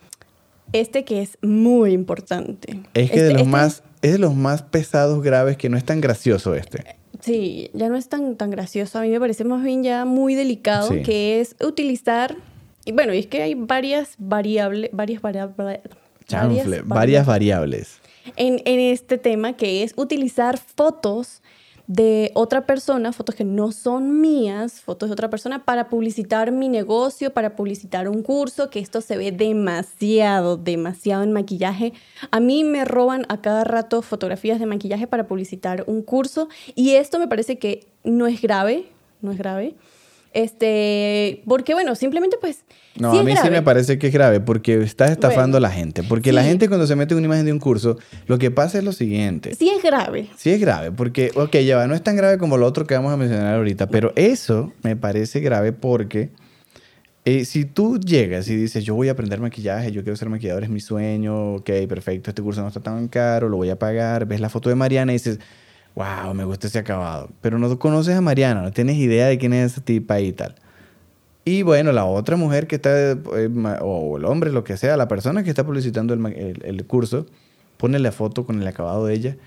[0.74, 2.80] Este que es muy importante.
[2.94, 3.84] Es que Este- de los este- más.
[4.02, 6.96] Es de los más pesados, graves, que no es tan gracioso este.
[7.22, 9.00] Sí, ya no es tan, tan gracioso.
[9.00, 11.04] A mí me parece más bien ya muy delicado, Sí.
[11.04, 12.36] que es utilizar.
[12.86, 15.82] Y bueno, y es que hay varias variables, varias variables.
[16.28, 18.00] Chanfle, varias variables.
[18.36, 21.42] en, en este tema, que es utilizar fotos
[21.92, 26.70] de otra persona, fotos que no son mías, fotos de otra persona, para publicitar mi
[26.70, 31.92] negocio, para publicitar un curso, que esto se ve demasiado, demasiado en maquillaje.
[32.32, 36.92] A mí me roban a cada rato fotografías de maquillaje para publicitar un curso y
[36.92, 38.86] esto me parece que no es grave,
[39.22, 39.76] no es grave.
[40.34, 42.64] Este, porque bueno, simplemente pues...
[42.98, 45.70] No, sí a mí sí me parece que es grave porque estás estafando Bueno, a
[45.70, 46.04] la gente.
[46.04, 48.78] Porque la gente cuando se mete en una imagen de un curso, lo que pasa
[48.78, 49.56] es lo siguiente.
[49.56, 50.28] Sí es grave.
[50.38, 52.94] Sí es grave, porque, ok, ya va, no es tan grave como lo otro que
[52.94, 56.30] vamos a mencionar ahorita, pero eso me parece grave porque
[57.24, 60.64] eh, si tú llegas y dices, yo voy a aprender maquillaje, yo quiero ser maquillador,
[60.64, 64.26] es mi sueño, ok, perfecto, este curso no está tan caro, lo voy a pagar,
[64.26, 65.40] ves la foto de Mariana y dices,
[65.96, 69.54] wow, me gusta ese acabado, pero no conoces a Mariana, no tienes idea de quién
[69.54, 70.56] es esa tipa y tal.
[71.44, 73.18] Y bueno, la otra mujer que está, eh,
[73.82, 77.26] o el hombre, lo que sea, la persona que está publicitando el, el- el curso,
[77.78, 79.38] pone la foto con el acabado de ella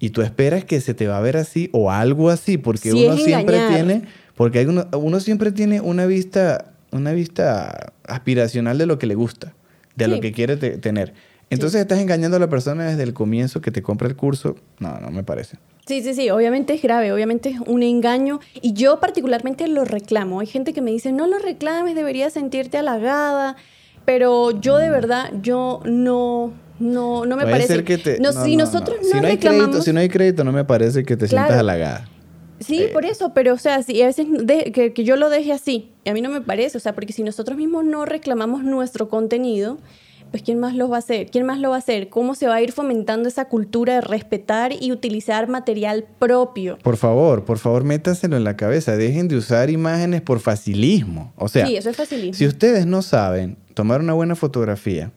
[0.00, 3.04] y tú esperas que se te va a ver así o algo así, porque Sí,
[3.06, 3.74] uno siempre engañar.
[3.86, 4.02] tiene,
[4.34, 9.14] porque hay uno, uno siempre tiene una vista, una vista aspiracional de lo que le
[9.14, 9.54] gusta,
[9.94, 10.20] de lo Sí.
[10.22, 11.14] que quiere te- tener.
[11.50, 14.56] Entonces estás engañando a la persona desde el comienzo que te compra el curso.
[14.80, 15.58] No, no me parece.
[15.86, 20.40] Sí, sí, sí, obviamente es grave, obviamente es un engaño y yo particularmente lo reclamo.
[20.40, 23.54] Hay gente que me dice, no lo reclames, deberías sentirte halagada,
[24.04, 27.74] pero yo de verdad, yo no, no, no me Puede parece.
[27.74, 29.08] ser que te- No, no, si no, nosotros no.
[29.08, 31.52] si no hay reclamamos, crédito, si no hay crédito, no me parece que te sientas
[31.56, 32.08] halagada.
[32.58, 32.90] Sí, Eh.
[32.92, 35.92] por eso, pero o sea, si a veces de- que, que yo lo deje así,
[36.04, 39.08] y a mí no me parece, o sea, porque si nosotros mismos no reclamamos nuestro
[39.08, 39.78] contenido,
[40.30, 41.30] pues ¿quién más lo va a hacer?
[41.30, 42.08] ¿Quién más lo va a hacer?
[42.08, 46.78] ¿Cómo se va a ir fomentando esa cultura de respetar y utilizar material propio?
[46.82, 48.96] Por favor, por favor, métaselo en la cabeza.
[48.96, 51.32] Dejen de usar imágenes por facilismo.
[51.36, 52.34] O sea, sí, eso es facilísimo.
[52.34, 55.12] si ustedes no saben tomar una buena fotografía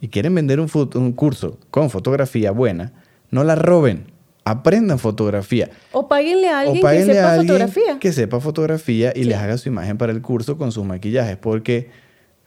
[0.00, 2.92] y quieren vender un, curso con fotografía buena,
[3.30, 4.10] no la roben.
[4.44, 5.70] Aprendan fotografía.
[5.92, 7.98] O páguenle a alguien que sepa a alguien fotografía.
[8.00, 9.24] que sepa fotografía y Sí.
[9.28, 11.36] les haga su imagen para el curso con sus maquillajes.
[11.36, 11.90] Porque,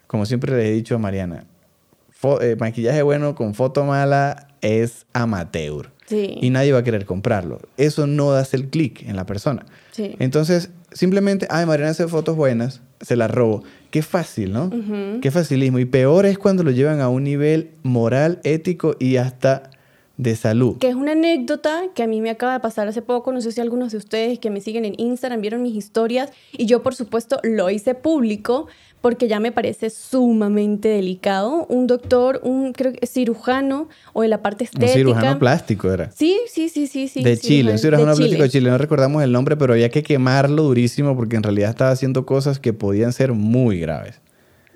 [0.06, 1.46] como siempre le he dicho a Mariana,
[2.42, 5.92] eh, maquillaje bueno con foto mala es amateur.
[6.08, 6.38] Sí.
[6.40, 7.60] Y nadie va a querer comprarlo.
[7.78, 9.66] Eso no das el clic en la persona.
[9.92, 10.16] Sí.
[10.20, 13.64] Entonces, simplemente, ay, Mariana hace fotos buenas, se las robo.
[13.92, 14.72] Qué fácil, ¿no?
[15.22, 15.80] Qué facilismo.
[15.80, 19.72] Y peor es cuando lo llevan a un nivel moral, ético y hasta
[20.18, 20.78] de salud.
[20.78, 23.32] Que es una anécdota que a mí me acaba de pasar hace poco.
[23.32, 26.32] No sé si algunos de ustedes que me siguen en Instagram vieron mis historias.
[26.54, 28.68] Y yo, por supuesto, lo hice público
[29.02, 31.68] porque ya me parece sumamente delicado.
[31.70, 34.92] Un doctor, un creo que cirujano o de la parte estética.
[34.92, 36.12] Un cirujano plástico era.
[36.12, 37.08] Sí, sí, sí, sí.
[37.08, 38.70] sí de Chile, un cirujano plástico de Chile.
[38.70, 42.60] No recordamos el nombre, pero había que quemarlo durísimo porque en realidad estaba haciendo cosas
[42.60, 44.22] que podían ser muy graves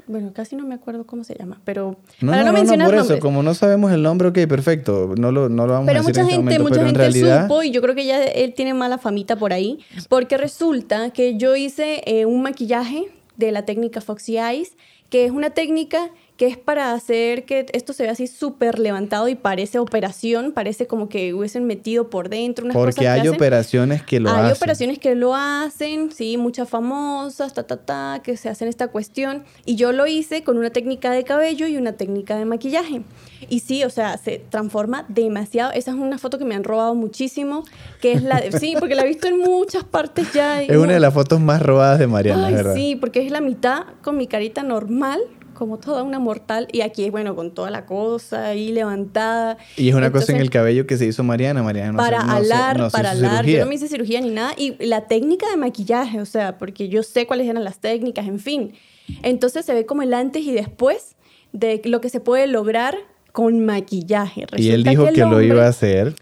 [0.09, 2.93] bueno, casi no me acuerdo cómo se llama, pero no, para no, no, mencionar no,
[2.95, 5.93] por eso, como no sabemos el nombre, ok, perfecto, no lo, no lo vamos a
[5.93, 7.41] decir mucha en gente, este momento, mucha pero gente en realidad...
[7.43, 11.37] supo y yo creo que ya él tiene mala famita por ahí, porque resulta que
[11.37, 14.75] yo hice eh, un maquillaje de la técnica Foxy Eyes,
[15.11, 19.27] que es una técnica que es para hacer que esto se vea así súper levantado
[19.27, 24.03] y parece operación, parece como que hubiesen metido por dentro unas Porque cosas hay operaciones
[24.03, 24.45] que lo hay hacen.
[24.45, 28.87] Hay operaciones que lo hacen, sí, muchas famosas, ta, ta, ta, que se hacen esta
[28.87, 29.43] cuestión.
[29.65, 33.01] Y yo lo hice con una técnica de cabello y una técnica de maquillaje.
[33.49, 35.73] Y sí, o sea, se transforma demasiado.
[35.73, 37.65] Esa es una foto que me han robado muchísimo,
[37.99, 40.63] que es la de, sí, porque la he visto en muchas partes ya.
[40.63, 42.75] Es una de las fotos más robadas de Mariana, Ay, ¿verdad?
[42.75, 45.19] Sí, porque es la mitad con mi carita normal,
[45.59, 49.57] como toda una mortal y aquí, bueno, con toda la cosa ahí levantada.
[49.75, 52.27] Y es una cosa en el cabello que se hizo Mariana, Mariana no Para se,
[52.27, 53.31] no alar, se, no para alar.
[53.43, 53.59] cirugía.
[53.59, 54.53] Yo no me hice cirugía ni nada.
[54.57, 58.39] Y la técnica de maquillaje, o sea, porque yo sé cuáles eran las técnicas, en
[58.39, 58.73] fin.
[59.21, 61.17] Entonces se ve como el antes y después
[61.51, 62.95] de lo que se puede lograr
[63.33, 64.45] con maquillaje.
[64.45, 66.15] Resulta y él dijo que, lo iba a hacer.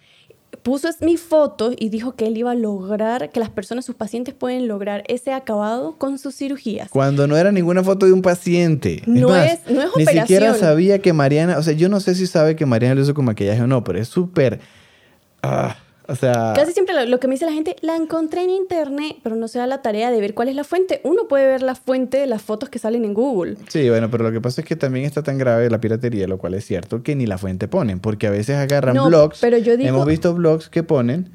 [0.63, 3.95] Puso es- mi foto y dijo que él iba a lograr, que las personas, sus
[3.95, 6.89] pacientes pueden lograr ese acabado con sus cirugías.
[6.89, 9.01] Cuando no era ninguna foto de un paciente.
[9.05, 12.15] No más, es- no es Ni siquiera sabía que Mariana, o sea, yo no sé
[12.15, 14.59] si sabe que Mariana lo hizo con maquillaje o no, pero es súper.
[15.43, 15.77] ah,
[16.07, 16.53] o sea.
[16.55, 19.47] Casi siempre lo, lo que me dice la gente, la encontré en internet, pero no
[19.47, 21.01] se da la tarea de ver cuál es la fuente.
[21.03, 23.57] Uno puede ver la fuente de las fotos que salen en Google.
[23.67, 26.37] Sí, bueno, pero lo que pasa es que también está tan grave la piratería, lo
[26.37, 29.39] cual es cierto, que ni la fuente ponen, porque a veces agarran No, blogs.
[29.41, 31.29] pero yo digo- Hemos visto blogs que ponen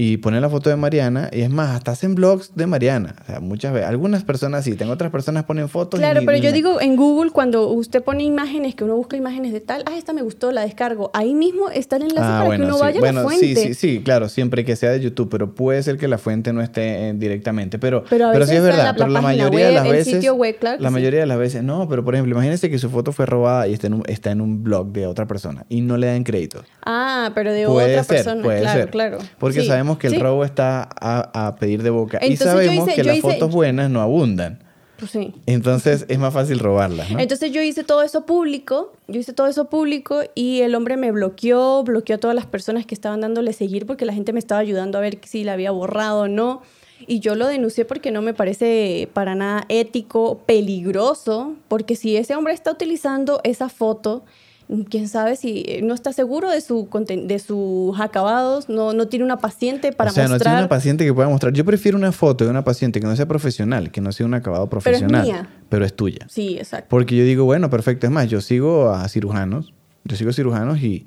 [0.00, 3.16] y ponen la foto de Mariana, y es más, hasta hacen blogs de Mariana.
[3.20, 5.98] O sea, muchas veces, algunas personas sí, tengo otras personas ponen fotos.
[5.98, 9.60] Claro, pero yo digo en Google cuando usted pone imágenes, que uno busca imágenes de
[9.60, 11.10] tal, ah, esta me gustó, la descargo.
[11.14, 12.80] Ahí mismo está el enlace Ah, para bueno, que uno sí.
[12.82, 13.46] vaya a bueno, la fuente.
[13.56, 16.52] sí, sí, sí, claro, siempre que sea de YouTube, pero puede ser que la fuente
[16.52, 19.20] no esté eh, directamente, pero, Pero a pero veces sí es verdad, la- pero la
[19.20, 20.94] mayoría de web, las el veces, sitio web, claro que la sí.
[20.94, 23.72] mayoría de las veces, no, pero por ejemplo, imagínense que su foto fue robada y
[23.74, 26.62] está en un, está en un blog de otra persona y no le dan crédito.
[26.86, 28.42] Ah, pero de Puede otra ser, persona.
[28.44, 28.90] puede claro, ser.
[28.90, 29.18] claro.
[29.40, 30.18] Porque Sí, sabemos que el sí.
[30.20, 32.18] robo está a, a pedir de boca.
[32.20, 34.62] Entonces y sabemos hice- que las hice- fotos buenas no abundan.
[34.98, 35.32] Pues sí.
[35.46, 37.20] Entonces es más fácil robarlas, ¿no?
[37.20, 41.12] Entonces yo hice todo eso público, yo hice todo eso público y el hombre me
[41.12, 44.60] bloqueó, bloqueó a todas las personas que estaban dándole seguir porque la gente me estaba
[44.60, 46.62] ayudando a ver si la había borrado o no.
[47.06, 52.34] Y yo lo denuncié porque no me parece para nada ético, peligroso, porque si ese
[52.34, 54.24] hombre está utilizando esa foto,
[54.90, 59.24] quién sabe si eh, no está seguro de, su de sus acabados, no, no tiene
[59.24, 60.52] una paciente para o sea, no mostrar.
[60.52, 61.52] tiene una paciente que pueda mostrar.
[61.52, 64.34] Yo prefiero una foto de una paciente que no sea profesional, que no sea un
[64.34, 65.24] acabado profesional.
[65.24, 65.48] mía.
[65.68, 66.26] Pero es tuya.
[66.28, 66.86] Sí, exacto.
[66.90, 68.06] Porque yo digo, bueno, perfecto.
[68.06, 69.72] Es más, yo sigo a cirujanos.
[70.04, 71.06] Yo sigo cirujanos y,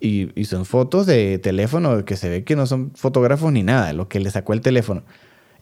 [0.00, 3.92] y, y son fotos de teléfono que se ve que no son fotógrafos ni nada,
[3.92, 5.02] lo que le sacó el teléfono.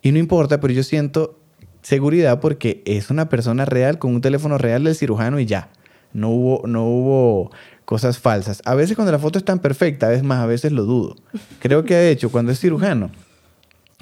[0.03, 1.39] Y no importa, pero yo siento
[1.83, 5.71] seguridad porque es una persona real con un teléfono real del cirujano y ya.
[6.13, 7.51] No hubo, no hubo
[7.85, 8.63] cosas falsas.
[8.65, 11.17] A veces cuando la foto es tan perfecta, es más, a veces lo dudo.
[11.61, 13.11] Creo que de hecho, cuando es cirujano,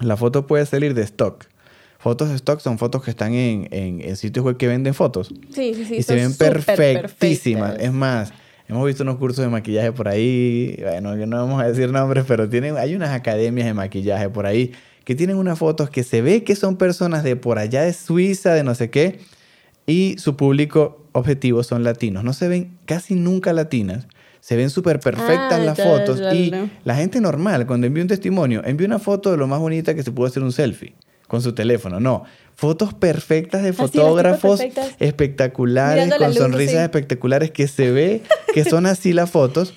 [0.00, 1.44] la foto puede salir de stock.
[1.98, 5.28] Fotos de stock son fotos que están en, en- en sitios web que venden fotos.
[5.52, 5.96] Sí, sí, sí.
[5.96, 7.70] y se ven perfectísimas.
[7.72, 7.86] perfectas.
[7.88, 8.32] Es más,
[8.68, 10.76] hemos visto unos cursos de maquillaje por ahí.
[10.80, 14.46] Bueno, que no vamos a decir nombres, pero tienen, hay unas academias de maquillaje por
[14.46, 14.72] ahí
[15.04, 18.52] que tienen unas fotos que se ve que son personas de por allá de Suiza,
[18.54, 19.18] de no sé qué,
[19.86, 22.24] y su público objetivo son latinos.
[22.24, 24.06] No se ven casi nunca latinas.
[24.40, 26.20] Se ven súper perfectas Ah, las fotos.
[26.34, 26.52] Y
[26.84, 30.02] la gente normal, cuando envía un testimonio, envía una foto de lo más bonita que
[30.02, 30.94] se pudo hacer un selfie
[31.26, 32.00] con su teléfono.
[32.00, 34.96] No, fotos perfectas de fotógrafos perfectas.
[34.98, 38.22] espectaculares, con luz, sonrisas espectaculares que se ve
[38.54, 39.74] que son así las fotos.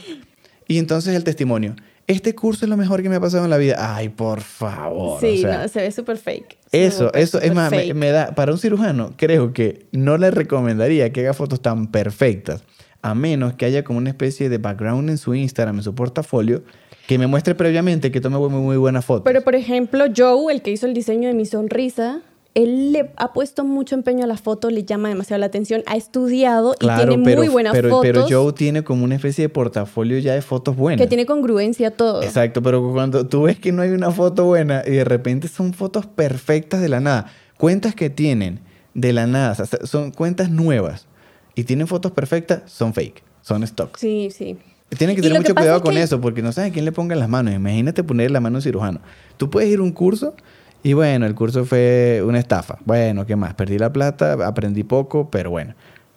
[0.68, 1.76] Y entonces el testimonio.
[2.08, 3.96] Este curso es lo mejor que me ha pasado en la vida.
[3.96, 5.20] Ay, por favor.
[5.20, 6.58] Sí, o sea, no, se ve súper fake.
[6.72, 11.12] eso, eso, es más, me, me da, para un cirujano, creo que no le recomendaría
[11.14, 12.64] que haga fotos tan perfectas,
[13.02, 16.64] a menos que haya como una especie de background en su Instagram, en su portafolio,
[17.08, 19.24] que me muestre previamente que tome muy, muy buenas fotos.
[19.26, 22.22] Pero, por ejemplo, Joe, el que hizo el diseño de mi sonrisa,
[22.54, 25.96] él le ha puesto mucho empeño a la foto, le llama demasiado la atención, ha
[25.96, 28.02] estudiado y tiene muy buenas pero, fotos.
[28.02, 31.02] pero Joe tiene como una especie de portafolio ya de fotos buenas.
[31.02, 32.22] que tiene congruencia todo.
[32.22, 35.74] Exacto, pero cuando tú ves que no hay una foto buena y de repente son
[35.74, 37.28] fotos perfectas de la nada,
[37.58, 38.60] cuentas que tienen
[38.94, 41.08] de la nada, o sea, son cuentas nuevas
[41.56, 43.98] y tienen fotos perfectas, son fake, son stock.
[43.98, 44.58] Sí, sí.
[44.98, 47.16] Tienen que tener que mucho cuidado es con eso, porque no sabes quién le ponga
[47.16, 47.54] las manos.
[47.54, 49.00] Imagínate ponerle la mano a un cirujano.
[49.38, 50.36] Tú puedes ir a un curso
[50.84, 52.78] y bueno, el curso fue una estafa.
[52.86, 53.54] Bueno, ¿qué más?
[53.54, 55.74] Perdí la plata, aprendí poco, pero bueno.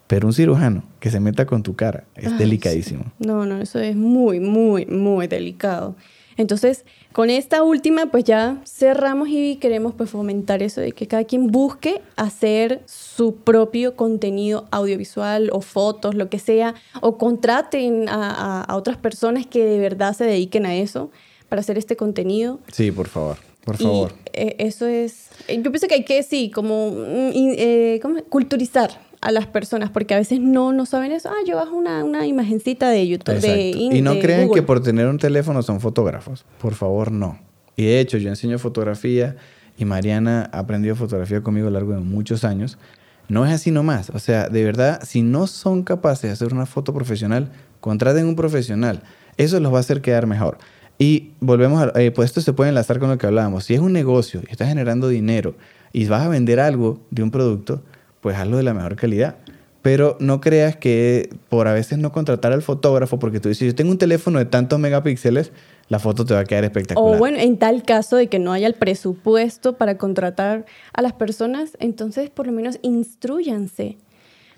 [0.06, 3.04] Pero un cirujano que se meta con tu cara es Ay, delicadísimo.
[3.04, 3.10] sí.
[3.26, 5.96] No, no, eso es muy, muy, muy delicado.
[6.36, 11.24] Entonces, con esta última, pues ya cerramos y queremos pues fomentar eso de que cada
[11.24, 18.30] quien busque hacer su propio contenido audiovisual o fotos, lo que sea, o contraten a,
[18.30, 21.10] a- a otras personas que de verdad se dediquen a eso
[21.48, 22.58] para hacer este contenido.
[22.72, 24.12] Sí, por favor, por Y, favor.
[24.32, 28.90] eh, eso es, eh, yo pienso que hay que, sí, como mm, eh, culturizar
[29.20, 31.30] a las personas, porque a veces no, no saben eso.
[31.30, 34.60] Ah, yo bajo una, una imagencita de YouTube, de, in- Y no de crean Google.
[34.60, 36.44] que por tener un teléfono son fotógrafos.
[36.60, 37.38] Por favor, no.
[37.76, 39.36] Y de hecho, yo enseño fotografía
[39.78, 42.76] y Mariana ha aprendido fotografía conmigo a lo largo de muchos años.
[43.28, 44.10] No es así nomás.
[44.10, 47.50] O sea, de verdad, si no son capaces de hacer una foto profesional,
[47.80, 49.02] contraten un profesional.
[49.38, 50.58] Eso los va a hacer quedar mejor.
[50.98, 53.64] Y volvemos a, eh, pues esto se puede enlazar con lo que hablábamos.
[53.64, 55.54] Si es un negocio y estás generando dinero
[55.92, 57.82] y vas a vender algo de un producto,
[58.20, 59.36] pues hazlo de la mejor calidad.
[59.82, 63.74] Pero no creas que por a veces no contratar al fotógrafo, porque tú dices, yo
[63.74, 65.52] tengo un teléfono de tantos megapíxeles,
[65.88, 67.16] la foto te va a quedar espectacular.
[67.16, 70.64] O bueno, en tal caso de que no haya el presupuesto para contratar
[70.94, 73.98] a las personas, entonces por lo menos instruyanse.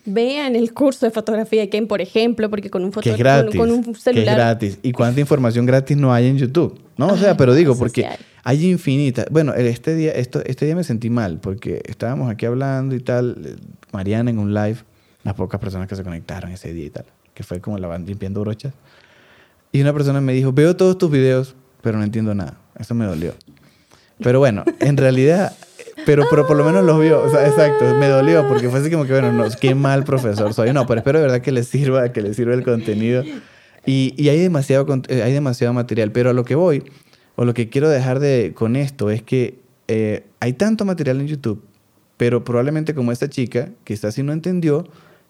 [0.06, 3.18] Vean el curso de fotografía de Ken, por ejemplo, porque con un, foto que es
[3.18, 3.56] gratis.
[3.56, 4.36] con, con un Que es celular...
[4.36, 4.78] gratis.
[4.82, 6.80] ¿Y cuánta información gratis no hay en YouTube?
[6.96, 8.08] No, o sea, Ay, pero digo, porque
[8.44, 8.64] hay.
[8.70, 9.26] infinitas.
[9.30, 13.36] Bueno, este día, esto, este día me sentí mal porque estábamos aquí hablando y tal.
[13.44, 13.56] eh,
[13.92, 14.78] Mariana en un live,
[15.24, 17.04] las pocas personas que se conectaron ese día y tal,
[17.34, 18.72] que fue como la van limpiando brochas.
[19.72, 22.58] Y una persona me dijo, veo todos tus videos, pero no entiendo nada.
[22.78, 23.34] Eso me dolió.
[24.18, 25.52] Pero bueno, en realidad,
[26.06, 27.20] pero, pero por lo menos los vio.
[27.20, 30.54] O sea, exacto, me dolió porque fue así como que, bueno, no, qué mal profesor
[30.54, 30.72] soy.
[30.72, 33.24] No, pero espero de verdad que les sirva, que les sirva el contenido.
[33.84, 36.12] Y, y hay, demasiado, eh, hay demasiado material.
[36.12, 36.84] Pero a lo que voy,
[37.34, 41.26] o lo que quiero dejar de, con esto, es que eh, hay tanto material en
[41.26, 41.62] YouTube,
[42.16, 44.86] pero probablemente como esta chica, quizás si no entendió,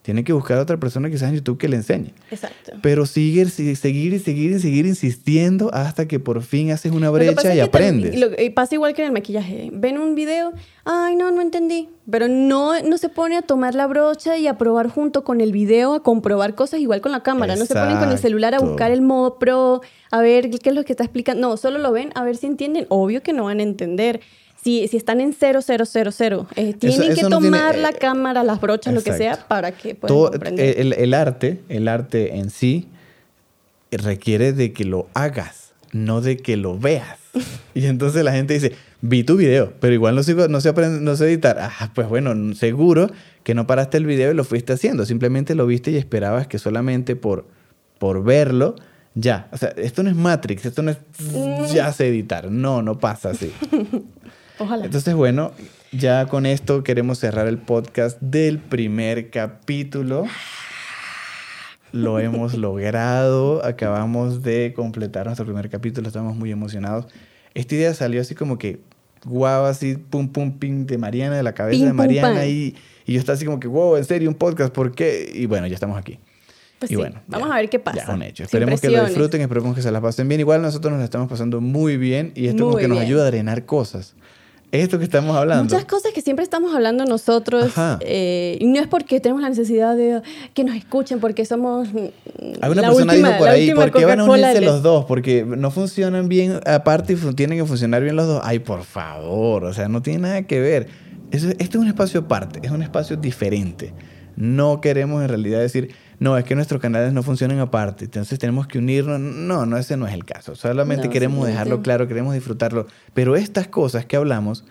[0.06, 2.14] tiene que buscar a otra persona quizás en YouTube que le enseñe.
[2.30, 2.74] Exacto.
[2.80, 7.10] Pero sigue, si- seguir y seguir y seguir insistiendo hasta que por fin haces una
[7.10, 8.16] brecha y aprendes.
[8.16, 9.68] lo- y pasa igual que en el maquillaje.
[9.72, 10.52] Ven un video,
[10.84, 11.88] ay, no, no entendí.
[12.08, 15.50] Pero no, no se pone a tomar la brocha y a probar junto con el
[15.50, 17.56] video, a comprobar cosas igual con la cámara.
[17.56, 19.80] No se ponen con el celular a buscar el modo pro,
[20.12, 21.48] a ver qué es lo que está explicando.
[21.48, 22.86] No, solo lo ven a ver si entienden.
[22.90, 24.20] Obvio que no van a entender.
[24.66, 28.42] Si, si están en 0000, eh, tienen que eso no tiene- tomar la eh, cámara,
[28.42, 30.80] las brochas, lo que sea, para que puedan Todo- comprender.
[30.80, 32.88] el, el arte, el arte en sí,
[33.92, 37.16] requiere de que lo hagas, no de que lo veas.
[37.76, 41.00] Y entonces la gente dice, vi tu video, pero igual no sé, no sé, aprender,
[41.00, 41.58] no sé editar.
[41.60, 43.08] Ah, pues bueno, seguro
[43.44, 45.04] que no paraste el video y lo fuiste haciendo.
[45.06, 47.44] Simplemente lo viste y esperabas que solamente por,
[47.98, 48.74] por verlo,
[49.14, 49.48] ya.
[49.52, 50.96] O sea, esto no es Matrix, esto no es
[51.32, 51.66] Mm.
[51.72, 52.50] ya sé editar.
[52.50, 53.52] No, no pasa así.
[54.58, 54.84] Ojalá.
[54.84, 55.52] Entonces, bueno,
[55.92, 60.24] ya con esto queremos cerrar el podcast del primer capítulo.
[61.92, 63.64] Lo hemos logrado.
[63.64, 66.08] Acabamos de completar nuestro primer capítulo.
[66.08, 67.06] Estamos muy emocionados.
[67.54, 68.80] Esta idea salió así como que
[69.24, 72.34] guau, así pum pum ping de Mariana, de la cabeza Pim, de pum, Mariana.
[72.34, 72.48] pan.
[72.48, 72.74] Y,
[73.06, 75.30] y yo estaba así como que, wow, en serio, un podcast, ¿por qué?
[75.34, 76.18] Y bueno, ya estamos aquí.
[76.78, 78.04] Pues y sí, bueno, vamos ya, a ver qué pasa.
[78.06, 78.42] Ya un hecho.
[78.44, 80.40] Esperemos que lo disfruten, esperemos que se la pasen bien.
[80.40, 83.06] Igual nosotros nos la estamos pasando muy bien y esto como Muy que nos bien.
[83.08, 84.14] ayuda a drenar cosas.
[84.80, 85.64] Esto que estamos hablando.
[85.64, 89.96] Muchas cosas que siempre estamos hablando nosotros, eh, y no es porque tenemos la necesidad
[89.96, 90.22] de
[90.54, 91.88] que nos escuchen, porque somos
[92.60, 95.04] Alguna la persona última, dijo por ahí, ¿por qué van a unirse los dos?
[95.06, 98.40] Porque no funcionan bien aparte y tienen que funcionar bien los dos.
[98.44, 100.88] Ay, por favor, o sea, no tiene nada que ver.
[101.30, 103.92] Eso- este es un espacio aparte, es un espacio diferente.
[104.36, 108.66] No queremos en realidad decir, no, es que nuestros canales no funcionan aparte, entonces tenemos
[108.66, 109.20] que unirnos.
[109.20, 110.54] No, no, ese no es el caso.
[110.54, 112.86] Solamente No, queremos dejarlo claro, queremos disfrutarlo.
[113.12, 114.64] Pero estas cosas que hablamos,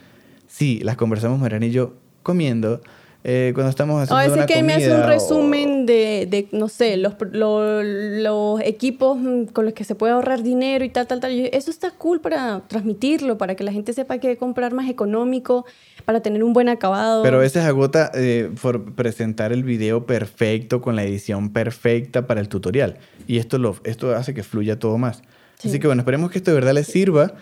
[0.48, 1.94] sí, las conversamos Mariana y yo
[2.24, 2.82] comiendo,
[3.28, 6.48] eh, cuando estamos haciendo A veces una que me hace un o- resumen de, de,
[6.52, 10.90] no sé, los, lo- los equipos mm, con los que se puede ahorrar dinero y
[10.90, 11.32] tal, tal, tal.
[11.32, 15.66] Y Eso está cool para transmitirlo, para que la gente sepa que comprar más económico,
[16.06, 17.24] para tener un buen acabado.
[17.24, 22.42] Pero a veces agota eh, por presentar el video perfecto con la edición perfecta para
[22.42, 22.98] el tutorial.
[23.28, 25.24] Y esto, lo, esto hace que fluya todo más.
[25.58, 25.70] Sí.
[25.70, 27.34] Así que bueno, esperemos que esto de verdad les sirva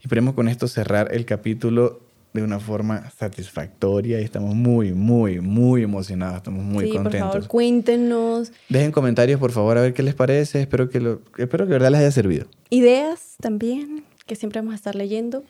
[0.00, 2.00] y esperemos con esto cerrar el capítulo
[2.32, 7.32] de una forma satisfactoria y estamos muy, muy, muy emocionados, estamos muy sí, por contentos.
[7.32, 10.60] favor, cuéntenos Dejen comentarios, por favor, a ver qué les parece.
[10.62, 12.46] Espero que, lo, espero que de verdad les haya servido.
[12.70, 15.44] ideas también, que siempre vamos a estar leyendo.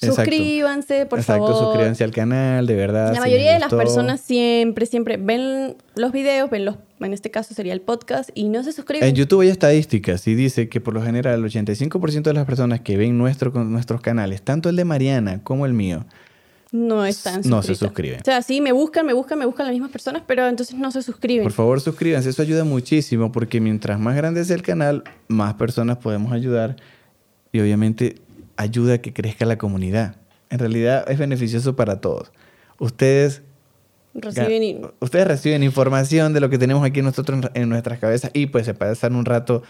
[0.00, 0.30] Exacto.
[0.30, 1.64] Suscríbanse, por Exacto, favor.
[1.64, 3.12] suscríbanse al canal, de verdad.
[3.12, 7.54] La mayoría de las personas siempre, siempre ven los videos, ven los, en este caso
[7.54, 9.08] sería el podcast, y no se suscriben.
[9.08, 12.80] En YouTube hay estadísticas y dice que por lo general el 85% de las personas
[12.80, 16.04] que ven nuestro, nuestros canales, tanto el de Mariana como el mío,
[16.70, 18.20] no están no se suscriben.
[18.20, 20.90] O sea, sí, me buscan, me buscan, me buscan las mismas personas, pero entonces no
[20.90, 21.42] se suscriben.
[21.42, 22.28] Por favor, suscríbanse.
[22.28, 26.76] Eso ayuda muchísimo porque mientras más grande sea el canal, más personas podemos ayudar
[27.52, 28.16] y obviamente
[28.58, 30.16] ayuda a que crezca la comunidad.
[30.50, 32.30] En realidad es beneficioso para todos.
[32.78, 33.42] Ustedes,
[34.14, 38.46] Reciben ustedes reciben información de lo que tenemos aquí nosotros en, en nuestras cabezas y
[38.46, 39.62] pues se pasan un rato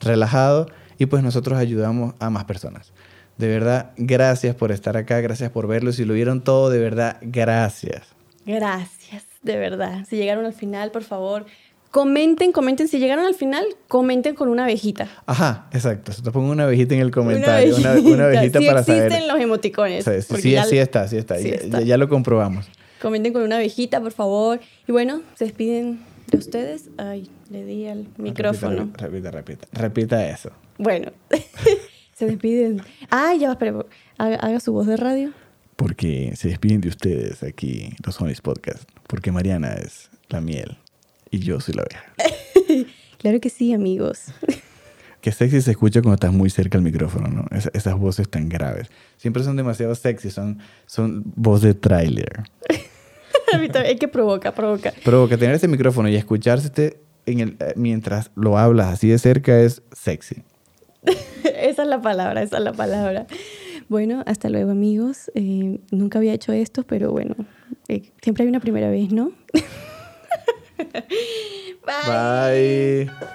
[0.00, 0.68] relajado
[0.98, 2.92] y pues nosotros ayudamos a más personas.
[3.36, 5.92] De verdad, gracias por estar acá, gracias por verlo.
[5.92, 8.06] Si lo vieron todo, de verdad, gracias.
[8.46, 10.06] Gracias, de verdad.
[10.08, 11.46] Si llegaron al final, por favor,
[11.90, 12.88] comenten, comenten.
[12.88, 15.08] Si llegaron al final, comenten con una abejita.
[15.26, 16.12] Ajá, exacto.
[16.12, 19.26] Se te pongo una abejita en el comentario, una, una abejita sí para existen saber.
[19.28, 20.04] los emoticones.
[20.04, 21.38] Sí, sí, porque sí, ya- sí está, sí está.
[21.38, 21.80] sí Ya- está.
[21.80, 22.66] Ya, ya lo comprobamos.
[23.00, 24.60] Comenten con una abejita, por favor.
[24.86, 26.90] Y bueno, se despiden de ustedes.
[26.98, 28.90] Ay, le di al micrófono.
[28.96, 29.68] Repita, repita, repita.
[29.72, 30.50] Repita eso.
[30.78, 31.12] Bueno,
[32.14, 32.82] se despiden.
[33.10, 33.84] Ay, ya va, espera.
[34.18, 35.32] Haga, haga su voz de radio.
[35.76, 38.88] Porque se despiden de ustedes aquí, los Homies Podcast.
[39.06, 40.78] Porque Mariana es la miel
[41.30, 42.04] y yo soy la abeja.
[43.18, 44.26] Claro que sí, amigos.
[45.22, 47.46] Qué sexy se escucha cuando estás muy cerca al micrófono, ¿no?
[47.50, 48.88] Es- esas voces tan graves.
[49.16, 52.42] Siempre son demasiado sexy, son, son voz de tráiler.
[53.86, 54.92] Es que provoca, provoca.
[54.92, 59.58] Que tener ese micrófono y escucharse en el, eh, mientras lo hablas así de cerca
[59.60, 60.42] es sexy.
[61.44, 63.26] Esa es la palabra, esa es la palabra.
[63.88, 65.30] Bueno, hasta luego, amigos.
[65.34, 67.34] Eh, nunca había hecho esto, pero bueno,
[67.88, 69.32] eh, siempre hay una primera vez, ¿no?
[71.86, 73.08] Bye.
[73.08, 73.32] Bye.